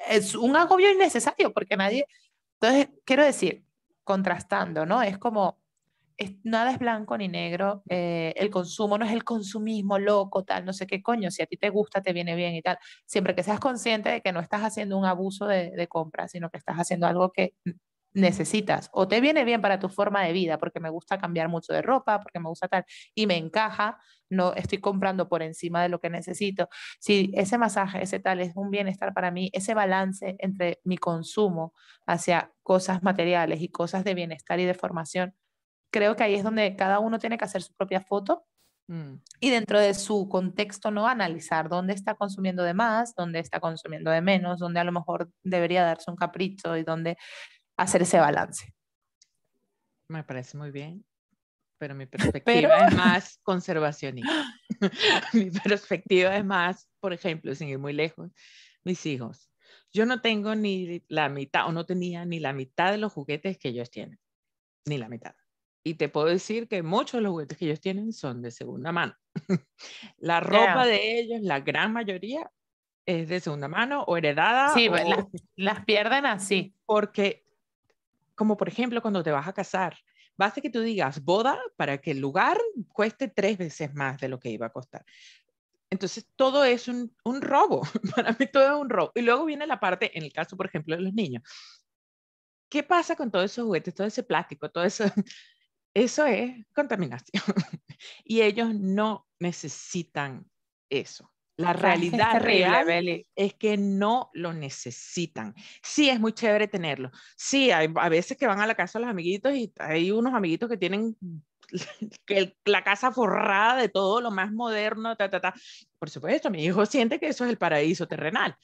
es 0.09 0.35
un 0.35 0.57
agobio 0.57 0.91
innecesario 0.91 1.53
porque 1.53 1.77
nadie, 1.77 2.07
entonces, 2.61 2.89
quiero 3.05 3.25
decir, 3.25 3.65
contrastando, 4.05 4.87
¿no? 4.87 5.03
Es 5.03 5.19
como, 5.19 5.59
nada 6.45 6.73
es 6.73 6.79
blanco 6.79 7.17
ni 7.19 7.29
negro, 7.29 7.83
eh, 7.89 8.33
el 8.37 8.51
consumo 8.51 8.99
no 8.99 9.05
es 9.05 9.13
el 9.13 9.25
consumismo 9.25 9.99
loco, 9.99 10.45
tal, 10.45 10.65
no 10.65 10.73
sé 10.73 10.87
qué 10.87 11.03
coño, 11.03 11.31
si 11.31 11.43
a 11.43 11.47
ti 11.47 11.57
te 11.57 11.71
gusta, 11.71 12.03
te 12.03 12.13
viene 12.13 12.35
bien 12.37 12.55
y 12.55 12.63
tal, 12.63 12.79
siempre 13.07 13.35
que 13.35 13.43
seas 13.45 13.61
consciente 13.61 14.11
de 14.11 14.21
que 14.23 14.33
no 14.33 14.41
estás 14.41 14.63
haciendo 14.63 14.99
un 14.99 15.05
abuso 15.07 15.47
de, 15.47 15.71
de 15.71 15.89
compra, 15.89 16.29
sino 16.29 16.51
que 16.51 16.59
estás 16.59 16.77
haciendo 16.77 17.07
algo 17.07 17.31
que 17.33 17.55
necesitas 18.19 18.91
o 18.93 19.09
te 19.09 19.21
viene 19.21 19.45
bien 19.45 19.63
para 19.63 19.79
tu 19.79 19.89
forma 19.89 20.23
de 20.25 20.33
vida, 20.33 20.59
porque 20.59 20.81
me 20.81 20.91
gusta 20.91 21.19
cambiar 21.19 21.49
mucho 21.49 21.73
de 21.73 21.83
ropa, 21.83 22.21
porque 22.21 22.41
me 22.41 22.49
gusta 22.49 22.69
tal 22.69 22.85
y 23.15 23.27
me 23.27 23.37
encaja, 23.37 23.99
no 24.29 24.53
estoy 24.55 24.79
comprando 24.79 25.29
por 25.29 25.43
encima 25.43 25.83
de 25.83 25.89
lo 25.89 26.01
que 26.01 26.11
necesito. 26.11 26.69
Si 27.01 27.31
ese 27.35 27.59
masaje, 27.59 28.03
ese 28.03 28.19
tal 28.21 28.41
es 28.41 28.53
un 28.57 28.71
bienestar 28.71 29.15
para 29.15 29.31
mí, 29.31 29.51
ese 29.53 29.75
balance 29.75 30.37
entre 30.39 30.81
mi 30.85 30.99
consumo 30.99 31.73
hacia 32.07 32.53
cosas 32.63 33.03
materiales 33.03 33.63
y 33.63 33.69
cosas 33.69 34.05
de 34.05 34.15
bienestar 34.15 34.61
y 34.61 34.65
de 34.65 34.75
formación, 34.75 35.35
creo 35.91 36.17
que 36.17 36.25
ahí 36.25 36.35
es 36.35 36.43
donde 36.43 36.77
cada 36.77 36.99
uno 36.99 37.19
tiene 37.19 37.39
que 37.39 37.45
hacer 37.45 37.63
su 37.63 37.75
propia 37.75 38.01
foto 38.01 38.45
mm. 38.89 39.15
y 39.41 39.51
dentro 39.51 39.81
de 39.81 39.95
su 39.95 40.29
contexto 40.29 40.91
no 40.91 41.07
analizar 41.07 41.69
dónde 41.69 41.95
está 41.95 42.15
consumiendo 42.15 42.63
de 42.63 42.75
más, 42.75 43.15
dónde 43.15 43.39
está 43.39 43.61
consumiendo 43.61 44.11
de 44.11 44.21
menos, 44.21 44.59
dónde 44.59 44.81
a 44.81 44.85
lo 44.85 44.93
mejor 44.93 45.31
debería 45.43 45.85
darse 45.85 46.11
un 46.11 46.17
capricho 46.17 46.77
y 46.77 46.83
dónde 46.83 47.17
hacer 47.79 48.03
ese 48.03 48.19
balance. 48.19 48.75
Me 50.09 50.25
parece 50.25 50.59
muy 50.59 50.71
bien, 50.71 51.05
pero 51.79 51.95
mi 51.95 52.07
perspectiva 52.67 52.87
es 52.87 52.95
más 52.95 53.41
conservacionista. 53.43 54.45
mi 55.33 55.51
perspectiva 55.51 56.37
es 56.37 56.45
más, 56.45 56.91
por 57.01 57.13
ejemplo, 57.13 57.55
sin 57.55 57.69
ir 57.69 57.79
muy 57.79 57.93
lejos, 57.93 58.31
mis 58.85 59.07
hijos. 59.07 59.51
Yo 59.93 60.05
no 60.05 60.21
tengo 60.21 60.55
ni 60.55 61.03
la 61.09 61.29
mitad, 61.29 61.67
o 61.67 61.73
no 61.73 61.87
tenía 61.87 62.25
ni 62.27 62.41
la 62.41 62.53
mitad 62.53 62.91
de 62.91 62.99
los 62.99 63.13
juguetes 63.13 63.59
que 63.59 63.69
ellos 63.69 63.91
tienen, 63.91 64.19
ni 64.85 64.99
la 64.99 65.09
mitad. 65.09 65.35
Y 65.85 65.95
te 65.95 66.09
puedo 66.09 66.27
decir 66.27 66.69
que 66.69 66.83
muchos 66.83 67.19
de 67.19 67.23
los 67.23 67.31
juguetes 67.31 67.57
que 67.57 67.65
ellos 67.67 67.81
tienen 67.81 68.13
son 68.13 68.43
de 68.43 68.51
segunda 68.51 68.93
mano. 68.93 69.15
la 70.19 70.41
ropa 70.41 70.85
de 70.85 71.21
ellos, 71.21 71.41
la 71.43 71.61
gran 71.61 71.93
mayoría, 71.93 72.51
es 73.07 73.29
de 73.29 73.41
segunda 73.41 73.69
mano 73.69 74.03
o 74.03 74.17
heredada. 74.17 74.75
Sí, 74.75 74.89
pues, 74.89 75.09
Las, 75.09 75.27
las, 75.57 75.85
pierden 75.87 76.27
así. 76.27 76.75
Porque 76.85 77.48
como 78.39 78.57
por 78.57 78.69
ejemplo 78.69 79.03
cuando 79.03 79.23
te 79.25 79.33
vas 79.33 79.49
a 79.49 79.53
casar, 79.53 79.99
basta 80.37 80.61
que 80.61 80.71
tú 80.71 80.81
digas 80.81 81.25
boda 81.25 81.59
para 81.77 81.99
que 81.99 82.13
el 82.13 82.21
lugar 82.21 82.57
cueste 82.93 83.27
tres 83.29 83.59
veces 83.59 83.93
más 83.95 84.19
de 84.21 84.29
lo 84.29 84.39
que 84.39 84.51
iba 84.51 84.67
a 84.67 84.73
costar. 84.73 85.05
Entonces, 85.91 86.27
todo 86.37 86.65
es 86.65 86.87
un, 86.87 87.15
un, 87.25 87.41
robo. 87.41 87.83
Para 88.15 88.37
mí 88.39 88.47
todo 88.47 88.77
es 88.77 88.81
un 88.81 88.91
robo. 88.91 89.11
Y 89.15 89.23
luego 89.23 89.47
viene 89.47 89.67
la 89.67 89.81
parte, 89.81 90.17
en 90.17 90.23
el 90.23 90.33
caso, 90.33 90.57
por 90.57 90.67
ejemplo, 90.67 90.95
de 90.95 91.03
los 91.03 91.15
niños. 91.15 91.43
¿Qué 92.69 92.83
pasa 92.83 93.17
con 93.17 93.31
todos 93.31 93.47
esos 93.47 93.65
juguetes, 93.65 93.95
todo 93.95 94.07
ese 94.07 94.23
plástico, 94.23 94.71
todo 94.71 94.85
eso? 94.85 95.05
Eso 95.95 96.27
es 96.27 96.65
contaminación. 96.75 97.43
y 98.25 98.43
ellos 98.43 98.73
no 98.75 99.27
necesitan 99.41 100.49
eso. 100.91 101.33
La 101.59 101.73
realidad 101.73 102.41
real 102.41 103.27
es 103.35 103.55
que 103.55 103.77
no 103.77 104.31
lo 104.33 104.53
necesitan. 104.53 105.55
Sí, 105.83 106.09
es 106.09 106.21
muy 106.21 106.33
chévere 106.33 106.69
tenerlo. 106.69 107.11
Sí, 107.37 107.73
hay 107.73 107.93
a 107.97 108.09
veces 108.09 108.37
que 108.37 108.47
van 108.47 108.61
a 108.61 108.67
la 108.67 108.77
casa 108.77 109.01
los 109.01 109.09
amiguitos 109.09 109.53
y 109.53 109.73
hay 109.81 110.13
unos 110.13 110.35
amiguitos 110.35 110.69
que 110.69 110.77
tienen 110.77 111.17
la 112.65 112.85
casa 112.85 113.11
forrada 113.11 113.75
de 113.75 113.89
todo 113.89 114.21
lo 114.21 114.31
más 114.31 114.53
moderno, 114.53 115.17
ta, 115.17 115.29
ta, 115.29 115.41
ta. 115.41 115.55
Por 115.99 116.09
supuesto, 116.09 116.49
mi 116.49 116.65
hijo 116.65 116.87
siente 116.87 117.19
que 117.19 117.27
eso 117.27 117.45
es 117.45 117.51
el 117.51 117.59
paraíso 117.59 118.07
terrenal. 118.07 118.55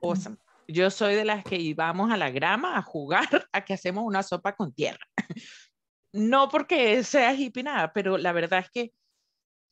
Awesome. 0.00 0.36
Yo 0.68 0.88
soy 0.88 1.16
de 1.16 1.24
las 1.24 1.42
que 1.42 1.56
íbamos 1.56 2.12
a 2.12 2.16
la 2.16 2.30
grama 2.30 2.78
a 2.78 2.82
jugar 2.82 3.48
a 3.50 3.64
que 3.64 3.74
hacemos 3.74 4.04
una 4.06 4.22
sopa 4.22 4.54
con 4.54 4.72
tierra. 4.72 5.04
No 6.12 6.48
porque 6.48 7.02
sea 7.02 7.34
hippie 7.34 7.64
nada, 7.64 7.92
pero 7.92 8.18
la 8.18 8.32
verdad 8.32 8.60
es 8.60 8.70
que 8.70 8.92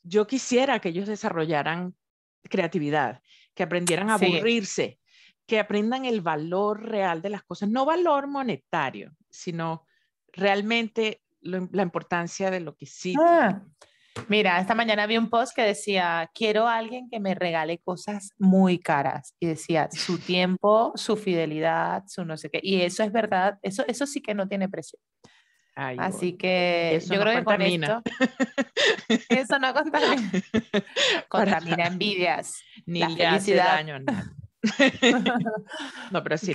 yo 0.03 0.27
quisiera 0.27 0.81
que 0.81 0.89
ellos 0.89 1.07
desarrollaran 1.07 1.95
creatividad, 2.43 3.23
que 3.55 3.63
aprendieran 3.63 4.11
a 4.11 4.15
aburrirse, 4.15 4.99
que 5.47 5.59
aprendan 5.59 6.05
el 6.05 6.21
valor 6.21 6.83
real 6.83 7.23
de 7.23 7.31
las 7.31 7.43
cosas, 7.43 7.69
no 7.69 7.85
valor 7.85 8.27
monetario, 8.29 9.17
sino 9.29 9.87
realmente 10.33 11.23
la 11.41 11.83
importancia 11.83 12.51
de 12.51 12.61
lo 12.61 12.77
que 12.77 12.87
sí. 12.87 13.15
Ah, 13.19 13.63
mira, 14.29 14.61
esta 14.61 14.75
mañana 14.75 15.07
vi 15.07 15.17
un 15.17 15.29
post 15.29 15.55
que 15.55 15.63
decía, 15.63 16.31
quiero 16.35 16.69
a 16.69 16.77
alguien 16.77 17.09
que 17.11 17.19
me 17.19 17.35
regale 17.35 17.79
cosas 17.79 18.31
muy 18.39 18.79
caras. 18.79 19.35
Y 19.41 19.47
decía, 19.47 19.89
su 19.91 20.19
tiempo, 20.19 20.93
su 20.95 21.17
fidelidad, 21.17 22.05
su 22.07 22.25
no 22.25 22.37
sé 22.37 22.51
qué. 22.51 22.61
Y 22.63 22.83
eso 22.83 23.03
es 23.03 23.13
verdad, 23.13 23.59
eso, 23.63 23.85
eso 23.89 24.07
sí 24.07 24.21
que 24.21 24.35
no 24.35 24.47
tiene 24.47 24.69
precio. 24.69 24.99
Así 25.75 26.37
que 26.37 27.01
yo 27.09 27.21
creo 27.21 27.39
que 27.39 27.45
con 27.45 27.63
esto, 27.63 28.03
eso 29.29 29.59
no 29.59 29.73
contamina, 29.73 30.31
contamina 31.29 31.87
envidias, 31.87 32.63
ni 32.87 33.01
le 33.01 33.27
hace 33.27 33.55
daño 33.55 33.99
no, 36.13 36.23
pero 36.23 36.37
sí, 36.37 36.53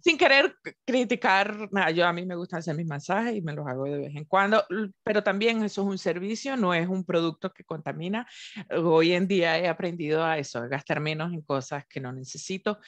sin 0.00 0.16
querer 0.16 0.56
criticar, 0.86 1.68
yo 1.94 2.06
a 2.06 2.12
mí 2.12 2.24
me 2.24 2.36
gusta 2.36 2.56
hacer 2.56 2.74
mis 2.74 2.86
masajes 2.86 3.36
y 3.36 3.42
me 3.42 3.52
los 3.52 3.66
hago 3.66 3.84
de 3.84 3.98
vez 3.98 4.16
en 4.16 4.24
cuando, 4.24 4.64
pero 5.02 5.22
también 5.22 5.62
eso 5.62 5.82
es 5.82 5.88
un 5.88 5.98
servicio, 5.98 6.56
no 6.56 6.72
es 6.72 6.88
un 6.88 7.04
producto 7.04 7.52
que 7.52 7.64
contamina. 7.64 8.26
Hoy 8.70 9.12
en 9.12 9.28
día 9.28 9.58
he 9.58 9.68
aprendido 9.68 10.24
a 10.24 10.38
eso, 10.38 10.58
a 10.58 10.68
gastar 10.68 11.00
menos 11.00 11.34
en 11.34 11.42
cosas 11.42 11.84
que 11.86 12.00
no 12.00 12.12
necesito. 12.12 12.78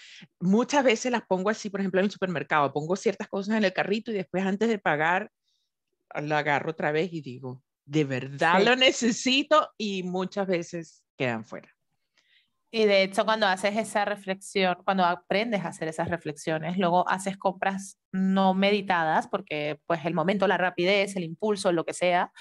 Muchas 0.41 0.83
veces 0.83 1.13
las 1.13 1.27
pongo 1.27 1.51
así, 1.51 1.69
por 1.69 1.81
ejemplo, 1.81 2.01
en 2.01 2.07
el 2.07 2.11
supermercado, 2.11 2.73
pongo 2.73 2.97
ciertas 2.97 3.29
cosas 3.29 3.57
en 3.57 3.65
el 3.65 3.75
carrito 3.75 4.11
y 4.11 4.15
después 4.15 4.43
antes 4.43 4.71
de 4.71 4.79
pagar 4.79 5.31
lo 6.23 6.37
agarro 6.37 6.71
otra 6.71 6.93
vez 6.93 7.13
y 7.13 7.21
digo, 7.21 7.63
de 7.85 8.05
verdad 8.05 8.63
lo 8.63 8.77
necesito 8.77 9.71
y 9.79 10.03
muchas 10.03 10.47
veces 10.47 11.05
quedan 11.17 11.45
fuera. 11.45 11.77
Y 12.71 12.85
de 12.85 13.05
hecho, 13.05 13.25
cuando 13.25 13.47
haces 13.47 13.77
esa 13.77 14.05
reflexión, 14.05 14.77
cuando 14.85 15.05
aprendes 15.05 15.65
a 15.65 15.69
hacer 15.69 15.89
esas 15.89 16.11
reflexiones, 16.11 16.77
luego 16.77 17.09
haces 17.09 17.37
compras 17.37 17.99
no 18.13 18.55
meditadas, 18.55 19.29
porque 19.29 19.81
pues 19.87 20.05
el 20.05 20.15
momento, 20.15 20.47
la 20.47 20.59
rapidez, 20.59 21.17
el 21.17 21.25
impulso, 21.25 21.73
lo 21.73 21.85
que 21.85 21.95
sea, 21.95 22.33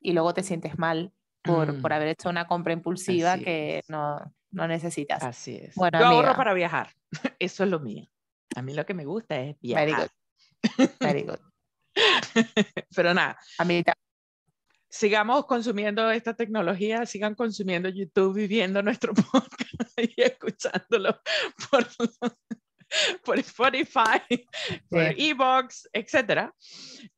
y 0.00 0.12
luego 0.12 0.34
te 0.34 0.42
sientes 0.42 0.78
mal 0.78 1.12
por, 1.42 1.80
por 1.80 1.90
mm. 1.90 1.94
haber 1.94 2.08
hecho 2.08 2.28
una 2.28 2.46
compra 2.46 2.72
impulsiva 2.72 3.38
que 3.38 3.82
no, 3.88 4.18
no, 4.50 4.68
necesitas. 4.68 5.22
Así 5.22 5.56
es. 5.56 5.74
Bueno, 5.74 5.98
Yo 5.98 6.06
ahorro 6.06 6.36
para 6.36 6.52
viajar. 6.52 6.90
Eso 7.38 7.64
es 7.64 7.70
lo 7.70 7.80
mío. 7.80 8.06
A 8.54 8.62
mí 8.62 8.74
lo 8.74 8.84
que 8.86 8.94
me 8.94 9.06
gusta 9.06 9.40
es 9.40 9.58
viajar. 9.60 9.88
Very 9.88 10.02
good. 10.02 10.90
Very 11.00 11.22
good. 11.22 11.47
Pero 12.96 13.14
nada. 13.14 13.38
A 13.58 13.64
mí 13.64 13.82
sigamos 14.88 15.46
consumiendo 15.46 16.10
esta 16.10 16.34
tecnología, 16.34 17.04
sigan 17.06 17.34
consumiendo 17.34 17.88
YouTube, 17.88 18.34
viviendo 18.34 18.82
nuestro 18.82 19.12
podcast 19.32 19.98
y 19.98 20.22
escuchándolo 20.22 21.20
por, 21.70 21.86
por 23.24 23.38
Spotify, 23.38 24.46
por 24.88 25.02
Evox, 25.16 25.88
etcétera, 25.92 26.54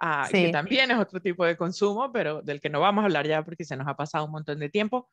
ah, 0.01 0.29
que 0.31 0.51
también 0.51 0.90
es 0.90 0.99
otro 0.99 1.21
tipo 1.21 1.45
de 1.45 1.57
consumo, 1.57 2.11
pero 2.12 2.43
del 2.43 2.61
que 2.61 2.71
no 2.71 2.81
vamos 2.81 3.03
a 3.03 3.05
hablar 3.07 3.27
ya 3.27 3.45
porque 3.45 3.64
se 3.64 3.77
nos 3.77 3.87
ha 3.87 3.97
pasado 3.97 4.25
un 4.25 4.33
montón 4.33 4.59
de 4.59 4.69
tiempo. 4.69 5.09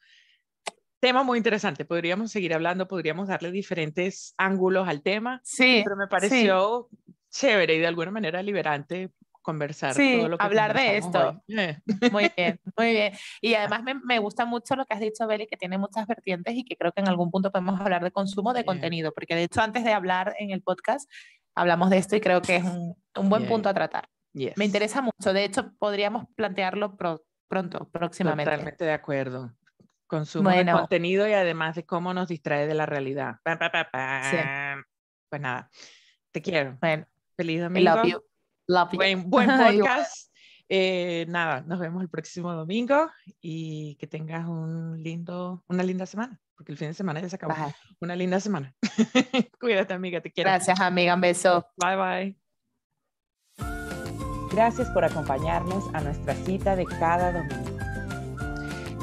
Tema 0.99 1.21
muy 1.21 1.37
interesante, 1.37 1.85
podríamos 1.85 2.31
seguir 2.31 2.55
hablando, 2.55 2.87
podríamos 2.87 3.27
darle 3.27 3.51
diferentes 3.51 4.33
ángulos 4.35 4.87
al 4.87 5.03
tema, 5.03 5.39
sí, 5.43 5.81
pero 5.83 5.95
me 5.95 6.07
pareció 6.07 6.89
chévere 7.29 7.75
y 7.75 7.79
de 7.79 7.87
alguna 7.87 8.09
manera 8.09 8.41
liberante 8.41 9.11
conversar. 9.47 9.93
Sí, 9.93 10.17
todo 10.17 10.27
lo 10.27 10.37
que 10.37 10.45
hablar 10.45 10.75
de 10.75 10.97
esto. 10.97 11.41
Eh. 11.47 11.79
Muy 12.11 12.29
bien, 12.37 12.59
muy 12.77 12.91
bien. 12.91 13.13
Y 13.39 13.53
además 13.53 13.81
me, 13.81 13.93
me, 13.93 14.19
gusta 14.19 14.43
mucho 14.43 14.75
lo 14.75 14.85
que 14.85 14.93
has 14.93 14.99
dicho, 14.99 15.25
Beli, 15.25 15.47
que 15.47 15.55
tiene 15.55 15.77
muchas 15.77 16.05
vertientes 16.05 16.53
y 16.53 16.65
que 16.65 16.75
creo 16.75 16.91
que 16.91 16.99
en 16.99 17.07
algún 17.07 17.31
punto 17.31 17.49
podemos 17.49 17.79
hablar 17.79 18.03
de 18.03 18.11
consumo 18.11 18.51
de 18.53 18.65
contenido, 18.65 19.13
porque 19.13 19.35
de 19.35 19.43
hecho 19.43 19.61
antes 19.61 19.85
de 19.85 19.93
hablar 19.93 20.35
en 20.37 20.51
el 20.51 20.61
podcast 20.61 21.09
hablamos 21.55 21.89
de 21.89 21.97
esto 21.97 22.17
y 22.17 22.19
creo 22.19 22.41
que 22.41 22.57
es 22.57 22.65
un, 22.65 22.97
un 23.15 23.29
buen 23.29 23.47
punto 23.47 23.69
a 23.69 23.73
tratar. 23.73 24.09
Me 24.33 24.65
interesa 24.65 25.01
mucho, 25.01 25.31
de 25.31 25.45
hecho 25.45 25.71
podríamos 25.79 26.25
plantearlo 26.35 26.97
pronto, 26.97 27.89
próximamente. 27.89 28.51
Totalmente 28.51 28.83
de 28.83 28.91
acuerdo. 28.91 29.53
Consumo 30.07 30.49
de 30.49 30.69
contenido 30.69 31.25
y 31.25 31.33
además 31.33 31.75
de 31.75 31.85
cómo 31.85 32.13
nos 32.13 32.27
distrae 32.27 32.67
de 32.67 32.75
la 32.75 32.85
realidad. 32.85 33.37
Pues 33.43 35.41
nada, 35.41 35.69
te 36.31 36.41
quiero. 36.41 36.77
Bueno, 36.81 37.05
feliz 37.37 37.61
domingo. 37.61 38.21
Buen, 38.67 39.29
buen 39.29 39.47
podcast. 39.57 40.33
Eh, 40.69 41.25
nada, 41.29 41.61
nos 41.61 41.79
vemos 41.79 42.01
el 42.01 42.09
próximo 42.09 42.53
domingo 42.53 43.09
y 43.39 43.95
que 43.95 44.07
tengas 44.07 44.45
un 44.45 45.01
lindo, 45.01 45.63
una 45.69 45.83
linda 45.83 46.05
semana, 46.05 46.37
porque 46.55 46.73
el 46.73 46.77
fin 46.77 46.89
de 46.89 46.93
semana 46.93 47.21
ya 47.21 47.29
se 47.29 47.37
acabó. 47.37 47.55
Una 48.01 48.15
linda 48.15 48.39
semana. 48.41 48.75
Cuídate, 49.59 49.93
amiga, 49.93 50.19
te 50.19 50.31
quiero. 50.31 50.49
Gracias, 50.49 50.79
amiga, 50.81 51.15
un 51.15 51.21
beso. 51.21 51.65
Bye, 51.77 51.95
bye. 51.95 52.37
Gracias 54.51 54.89
por 54.89 55.05
acompañarnos 55.05 55.85
a 55.93 56.01
nuestra 56.01 56.33
cita 56.33 56.75
de 56.75 56.85
cada 56.85 57.31
domingo. 57.31 57.76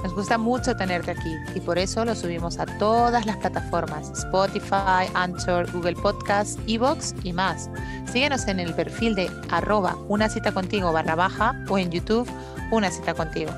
Nos 0.05 0.14
gusta 0.14 0.37
mucho 0.37 0.77
tenerte 0.77 1.12
aquí 1.12 1.35
y 1.55 1.61
por 1.61 1.79
eso 1.79 2.05
lo 2.05 2.14
subimos 2.14 2.59
a 2.59 2.67
todas 2.79 3.25
las 3.25 3.38
plataformas, 3.38 4.11
Spotify, 4.11 5.11
Anchor, 5.14 5.67
Google 5.73 5.97
Podcasts, 5.97 6.59
Evox 6.67 7.14
y 7.25 7.33
más. 7.33 7.71
Síguenos 8.12 8.47
en 8.47 8.61
el 8.61 8.75
perfil 8.75 9.14
de 9.14 9.31
arroba 9.51 9.97
una 10.09 10.29
cita 10.29 10.53
contigo 10.53 10.93
barra 10.93 11.14
baja 11.14 11.59
o 11.71 11.79
en 11.79 11.90
YouTube 11.90 12.31
una 12.71 12.90
cita 12.90 13.14
contigo. 13.14 13.51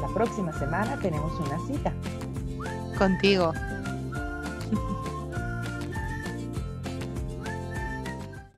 La 0.00 0.08
próxima 0.12 0.52
semana 0.58 0.98
tenemos 1.00 1.32
una 1.38 1.56
cita. 1.68 1.92
Contigo. 2.98 3.52